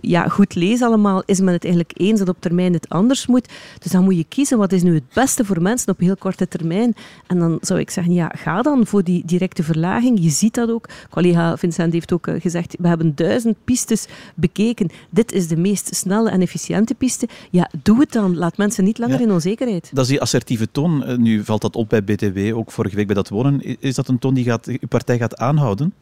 ja, 0.00 0.28
goed 0.28 0.54
lees 0.54 0.82
allemaal, 0.82 1.22
is 1.26 1.40
men 1.40 1.52
het 1.52 1.64
eigenlijk 1.64 1.98
eens 1.98 2.18
dat 2.18 2.28
op 2.28 2.36
termijn 2.40 2.72
het 2.72 2.88
anders 2.88 3.26
moet. 3.26 3.48
Dus 3.78 3.92
dan 3.92 4.04
moet 4.04 4.16
je 4.16 4.24
kiezen 4.28 4.58
wat 4.58 4.72
is 4.72 4.82
nu 4.82 4.94
het 4.94 5.12
beste 5.12 5.44
voor 5.44 5.62
mensen 5.62 5.92
op 5.92 5.98
heel 5.98 6.16
korte 6.16 6.48
termijn. 6.48 6.94
En 7.26 7.38
dan 7.38 7.58
zou 7.60 7.80
ik 7.80 7.90
zeggen, 7.90 8.12
ja, 8.12 8.32
ga 8.36 8.62
dan 8.62 8.86
voor 8.86 9.04
die 9.04 9.22
directe 9.26 9.62
verlaging. 9.62 10.22
Je 10.22 10.30
ziet 10.30 10.54
dat 10.54 10.70
ook. 10.70 10.88
Collega 11.10 11.56
Vincent 11.56 11.92
heeft 11.92 12.12
ook 12.12 12.26
uh, 12.26 12.40
gezegd, 12.40 12.76
we 12.78 12.88
hebben 12.88 13.14
duizend 13.14 13.56
pistes 13.64 14.06
bekeken. 14.34 14.90
Dit 15.10 15.32
is 15.32 15.48
de 15.48 15.56
meest 15.56 15.94
snelle 15.94 16.30
en 16.30 16.40
efficiënte 16.40 16.94
piste. 16.94 17.28
Ja, 17.50 17.70
doe 17.82 18.00
het 18.00 18.12
dan. 18.12 18.36
Laat 18.36 18.56
mensen 18.56 18.84
niet 18.84 18.98
langer 18.98 19.20
in 19.20 19.32
onzekerheid. 19.32 19.90
Dat 19.92 20.04
is 20.04 20.10
die 20.10 20.20
assertieve 20.20 20.70
toon. 20.70 21.04
Eh, 21.04 21.16
nu 21.16 21.44
valt 21.44 21.60
dat 21.60 21.76
op 21.76 21.88
bij 21.88 22.04
BTW, 22.04 22.56
ook 22.56 22.70
vorige 22.70 22.96
week 22.96 23.06
bij 23.06 23.14
dat 23.14 23.28
wonen. 23.28 23.80
Is 23.80 23.94
dat 23.94 24.08
een 24.08 24.18
toon 24.18 24.34
die 24.34 24.44
gaat, 24.46 24.66
uw 24.66 24.88
partij 24.88 25.18
gaat 25.18 25.36
aanhouden? 25.36 25.94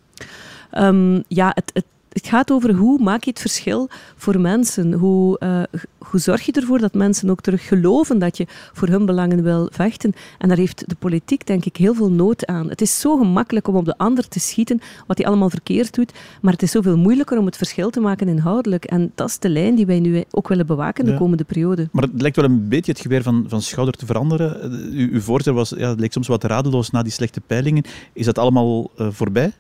Um, 0.73 1.25
ja, 1.29 1.53
het, 1.55 1.71
het 1.75 1.85
het 2.15 2.27
gaat 2.27 2.51
over 2.51 2.73
hoe 2.75 3.03
maak 3.03 3.25
je 3.25 3.31
het 3.31 3.41
verschil 3.41 3.89
voor 4.17 4.41
mensen. 4.41 4.93
Hoe, 4.93 5.41
uh, 5.43 5.63
hoe 5.99 6.21
zorg 6.21 6.43
je 6.43 6.53
ervoor 6.53 6.79
dat 6.79 6.95
mensen 6.95 7.31
ook 7.31 7.41
terug 7.41 7.67
geloven 7.67 8.19
dat 8.19 8.37
je 8.37 8.47
voor 8.73 8.89
hun 8.89 9.07
belangen 9.07 9.43
wil 9.43 9.69
vechten. 9.73 10.13
En 10.39 10.49
daar 10.49 10.57
heeft 10.57 10.89
de 10.89 10.95
politiek 10.99 11.47
denk 11.47 11.65
ik 11.65 11.77
heel 11.77 11.95
veel 11.95 12.11
nood 12.11 12.47
aan. 12.47 12.69
Het 12.69 12.81
is 12.81 13.01
zo 13.01 13.17
gemakkelijk 13.17 13.69
om 13.69 13.77
op 13.77 13.85
de 13.85 13.99
ander 13.99 14.29
te 14.29 14.41
schieten, 14.41 14.81
wat 15.07 15.19
hij 15.19 15.27
allemaal 15.27 15.51
verkeerd 15.51 15.95
doet. 15.95 16.13
Maar 16.43 16.53
het 16.53 16.63
is 16.63 16.71
zoveel 16.71 16.97
moeilijker 16.97 17.39
om 17.39 17.47
het 17.47 17.57
verschil 17.57 17.91
te 17.91 18.01
maken 18.01 18.29
inhoudelijk. 18.29 18.85
En 18.85 19.13
dat 19.15 19.29
is 19.29 19.39
de 19.39 19.49
lijn 19.49 19.75
die 19.75 19.87
wij 19.87 20.01
nu 20.01 20.25
ook 20.31 20.49
willen 20.49 20.67
bewaken 20.67 21.05
de 21.05 21.17
komende 21.17 21.45
periode. 21.45 21.89
Maar 21.93 22.03
het 22.03 22.21
lijkt 22.21 22.37
wel 22.37 22.45
een 22.45 22.69
beetje 22.69 22.93
het 22.93 23.01
geweer 23.01 23.23
van, 23.23 23.45
van 23.49 23.63
schouder 23.63 23.95
te 23.95 24.07
veranderen. 24.07 24.73
U, 24.93 25.13
uw 25.13 25.21
voorstel 25.21 25.55
was, 25.55 25.75
ja, 25.77 25.89
het 25.89 26.01
leek 26.01 26.13
soms 26.13 26.29
wat 26.29 26.45
radeloos 26.45 26.91
na 26.91 27.03
die 27.03 27.13
slechte 27.13 27.41
peilingen. 27.41 27.85
Is 28.13 28.25
dat 28.25 28.39
allemaal 28.39 28.91
uh, 28.99 29.09
voorbij? 29.11 29.53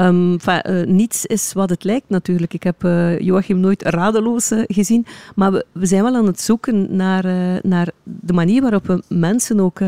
Um, 0.00 0.38
uh, 0.46 0.86
niets 0.86 1.26
is 1.26 1.52
wat 1.52 1.70
het 1.70 1.84
lijkt 1.84 2.08
natuurlijk. 2.08 2.54
Ik 2.54 2.62
heb 2.62 2.84
uh, 2.84 3.18
Joachim 3.18 3.60
nooit 3.60 3.82
radeloos 3.82 4.52
uh, 4.52 4.62
gezien. 4.66 5.06
Maar 5.34 5.52
we, 5.52 5.66
we, 5.72 5.86
zijn 5.86 6.02
wel 6.02 6.14
aan 6.14 6.26
het 6.26 6.40
zoeken 6.40 6.96
naar, 6.96 7.24
naar 7.62 7.88
de 8.04 8.32
manier 8.32 8.62
waarop 8.62 8.86
we 8.86 9.02
mensen 9.08 9.60
ook 9.60 9.80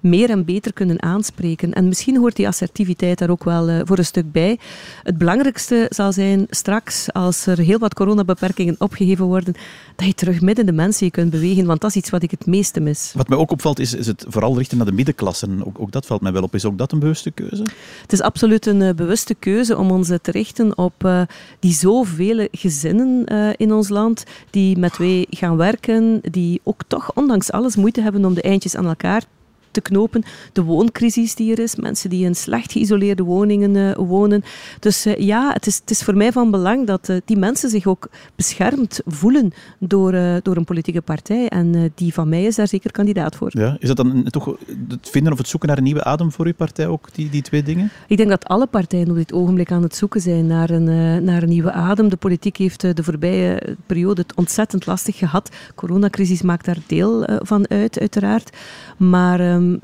meer 0.00 0.30
en 0.30 0.44
beter 0.44 0.72
kunnen 0.72 1.02
aanspreken. 1.02 1.72
En 1.72 1.88
misschien 1.88 2.16
hoort 2.16 2.36
die 2.36 2.46
assertiviteit 2.46 3.18
daar 3.18 3.30
ook 3.30 3.44
wel 3.44 3.86
voor 3.86 3.98
een 3.98 4.04
stuk 4.04 4.32
bij. 4.32 4.58
Het 5.02 5.18
belangrijkste 5.18 5.86
zal 5.88 6.12
zijn 6.12 6.46
straks, 6.50 7.12
als 7.12 7.46
er 7.46 7.58
heel 7.58 7.78
wat 7.78 7.94
coronabeperkingen 7.94 8.74
opgegeven 8.78 9.24
worden, 9.24 9.54
dat 9.96 10.06
je 10.06 10.14
terug 10.14 10.40
midden 10.40 10.66
de 10.66 10.72
mensen 10.72 11.06
je 11.06 11.12
kunt 11.12 11.30
bewegen. 11.30 11.66
Want 11.66 11.80
dat 11.80 11.90
is 11.90 11.96
iets 11.96 12.10
wat 12.10 12.22
ik 12.22 12.30
het 12.30 12.46
meeste 12.46 12.80
mis. 12.80 13.12
Wat 13.14 13.28
mij 13.28 13.38
ook 13.38 13.50
opvalt, 13.50 13.78
is, 13.78 13.94
is 13.94 14.06
het 14.06 14.24
vooral 14.28 14.56
richten 14.56 14.76
naar 14.76 14.86
de 14.86 14.92
middenklasse. 14.92 15.48
Ook, 15.64 15.80
ook 15.80 15.92
dat 15.92 16.06
valt 16.06 16.20
mij 16.20 16.32
wel 16.32 16.42
op. 16.42 16.54
Is 16.54 16.64
ook 16.64 16.78
dat 16.78 16.92
een 16.92 16.98
bewuste 16.98 17.30
keuze? 17.30 17.62
Het 18.02 18.12
is 18.12 18.20
absoluut 18.20 18.66
een 18.66 18.96
bewuste 18.96 19.34
keuze 19.34 19.59
om 19.68 19.90
ons 19.90 20.08
te 20.22 20.30
richten 20.30 20.78
op 20.78 21.04
uh, 21.04 21.22
die 21.58 21.72
zoveel 21.72 22.48
gezinnen 22.52 23.32
uh, 23.32 23.50
in 23.56 23.72
ons 23.72 23.88
land 23.88 24.24
die 24.50 24.78
met 24.78 24.96
wij 24.96 25.26
gaan 25.30 25.56
werken, 25.56 26.20
die 26.30 26.60
ook 26.64 26.82
toch 26.86 27.14
ondanks 27.14 27.52
alles 27.52 27.76
moeite 27.76 28.00
hebben 28.00 28.24
om 28.24 28.34
de 28.34 28.42
eindjes 28.42 28.76
aan 28.76 28.86
elkaar 28.86 29.24
te 29.70 29.80
knopen. 29.80 30.22
De 30.52 30.62
wooncrisis 30.62 31.34
die 31.34 31.52
er 31.52 31.58
is, 31.58 31.76
mensen 31.76 32.10
die 32.10 32.24
in 32.24 32.34
slecht 32.34 32.72
geïsoleerde 32.72 33.22
woningen 33.22 33.74
uh, 33.74 34.08
wonen. 34.08 34.42
Dus 34.78 35.06
uh, 35.06 35.16
ja, 35.16 35.52
het 35.52 35.66
is, 35.66 35.76
het 35.76 35.90
is 35.90 36.02
voor 36.02 36.16
mij 36.16 36.32
van 36.32 36.50
belang 36.50 36.86
dat 36.86 37.08
uh, 37.08 37.16
die 37.24 37.36
mensen 37.36 37.70
zich 37.70 37.86
ook 37.86 38.08
beschermd 38.34 39.00
voelen 39.06 39.52
door, 39.78 40.12
door 40.42 40.56
een 40.56 40.64
politieke 40.64 41.00
partij. 41.00 41.48
En 41.48 41.92
die 41.94 42.14
van 42.14 42.28
mij 42.28 42.44
is 42.44 42.56
daar 42.56 42.68
zeker 42.68 42.90
kandidaat 42.90 43.36
voor. 43.36 43.50
Ja, 43.52 43.76
is 43.78 43.88
dat 43.88 43.96
dan 43.96 44.22
toch 44.24 44.56
het 44.88 45.08
vinden 45.10 45.32
of 45.32 45.38
het 45.38 45.48
zoeken 45.48 45.68
naar 45.68 45.78
een 45.78 45.84
nieuwe 45.84 46.04
adem 46.04 46.32
voor 46.32 46.46
uw 46.46 46.54
partij 46.54 46.86
ook, 46.86 47.08
die, 47.12 47.30
die 47.30 47.42
twee 47.42 47.62
dingen? 47.62 47.90
Ik 48.06 48.16
denk 48.16 48.28
dat 48.28 48.44
alle 48.44 48.66
partijen 48.66 49.10
op 49.10 49.16
dit 49.16 49.32
ogenblik 49.32 49.72
aan 49.72 49.82
het 49.82 49.96
zoeken 49.96 50.20
zijn 50.20 50.46
naar 50.46 50.70
een, 50.70 51.24
naar 51.24 51.42
een 51.42 51.48
nieuwe 51.48 51.72
adem. 51.72 52.08
De 52.08 52.16
politiek 52.16 52.56
heeft 52.56 52.80
de 52.80 53.02
voorbije 53.02 53.76
periode 53.86 54.20
het 54.20 54.34
ontzettend 54.34 54.86
lastig 54.86 55.16
gehad. 55.16 55.46
De 55.46 55.74
coronacrisis 55.74 56.42
maakt 56.42 56.64
daar 56.64 56.78
deel 56.86 57.26
van 57.42 57.68
uit, 57.68 57.98
uiteraard. 57.98 58.56
Maar 58.96 59.59
um, 59.60 59.78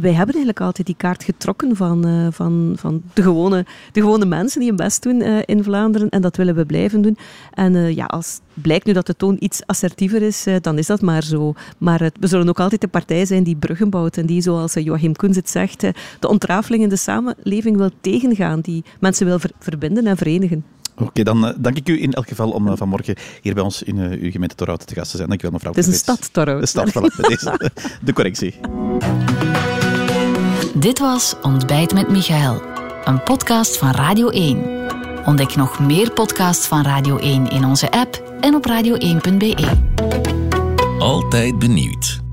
wij 0.00 0.12
hebben 0.12 0.34
eigenlijk 0.34 0.60
altijd 0.60 0.86
die 0.86 0.96
kaart 0.96 1.24
getrokken 1.24 1.76
van, 1.76 2.06
uh, 2.06 2.26
van, 2.30 2.74
van 2.78 3.02
de, 3.14 3.22
gewone, 3.22 3.66
de 3.92 4.00
gewone 4.00 4.24
mensen 4.24 4.60
die 4.60 4.68
hun 4.68 4.76
best 4.76 5.02
doen 5.02 5.20
uh, 5.20 5.38
in 5.44 5.64
Vlaanderen. 5.64 6.08
En 6.08 6.22
dat 6.22 6.36
willen 6.36 6.54
we 6.54 6.66
blijven 6.66 7.02
doen. 7.02 7.16
En 7.52 7.74
uh, 7.74 7.94
ja, 7.94 8.04
als 8.04 8.40
blijkt 8.54 8.86
nu 8.86 8.92
dat 8.92 9.06
de 9.06 9.16
toon 9.16 9.36
iets 9.38 9.66
assertiever 9.66 10.22
is, 10.22 10.46
dan 10.60 10.78
is 10.78 10.86
dat 10.86 11.00
maar 11.00 11.22
zo. 11.22 11.54
Maar 11.78 12.10
we 12.20 12.26
zullen 12.26 12.48
ook 12.48 12.60
altijd 12.60 12.80
de 12.80 12.88
partij 12.88 13.26
zijn 13.26 13.42
die 13.42 13.56
bruggen 13.56 13.90
bouwt. 13.90 14.16
En 14.16 14.26
die, 14.26 14.40
zoals 14.40 14.74
Joachim 14.74 15.16
Koens 15.16 15.36
het 15.36 15.50
zegt, 15.50 15.80
de 16.20 16.28
ontrafeling 16.28 16.82
in 16.82 16.88
de 16.88 16.96
samenleving 16.96 17.76
wil 17.76 17.90
tegengaan. 18.00 18.60
Die 18.60 18.84
mensen 19.00 19.26
wil 19.26 19.38
ver 19.38 19.50
verbinden 19.58 20.06
en 20.06 20.16
verenigen. 20.16 20.64
Oké, 20.94 21.02
okay, 21.02 21.24
dan 21.24 21.44
uh, 21.44 21.50
dank 21.56 21.76
ik 21.76 21.88
u 21.88 22.02
in 22.02 22.12
elk 22.12 22.28
geval 22.28 22.50
om 22.50 22.68
uh, 22.68 22.72
vanmorgen 22.76 23.14
hier 23.42 23.54
bij 23.54 23.62
ons 23.62 23.82
in 23.82 23.96
uh, 23.96 24.22
uw 24.22 24.30
gemeente 24.30 24.54
Torhout 24.54 24.86
te 24.86 24.94
gast 24.94 25.10
te 25.10 25.16
zijn. 25.16 25.28
Dank 25.28 25.40
u 25.40 25.42
wel, 25.42 25.52
mevrouw. 25.52 25.72
Het 25.72 25.80
is 25.80 25.86
een 25.86 25.98
stad, 25.98 26.32
Torhout. 26.32 26.60
De 26.60 26.66
stad, 26.66 26.90
voilà, 26.90 27.16
met 27.16 27.26
deze. 27.28 27.72
De 28.00 28.12
correctie. 28.12 28.54
Dit 30.74 30.98
was 30.98 31.34
Ontbijt 31.42 31.94
met 31.94 32.08
Michael, 32.08 32.62
een 33.04 33.22
podcast 33.22 33.76
van 33.76 33.90
Radio 33.90 34.28
1. 34.28 34.82
Ontdek 35.24 35.56
nog 35.56 35.78
meer 35.78 36.10
podcasts 36.10 36.66
van 36.66 36.82
Radio 36.82 37.16
1 37.16 37.48
in 37.50 37.64
onze 37.64 37.90
app 37.90 38.36
en 38.40 38.54
op 38.54 38.66
radio1.be. 38.68 39.76
Altijd 40.98 41.58
benieuwd. 41.58 42.23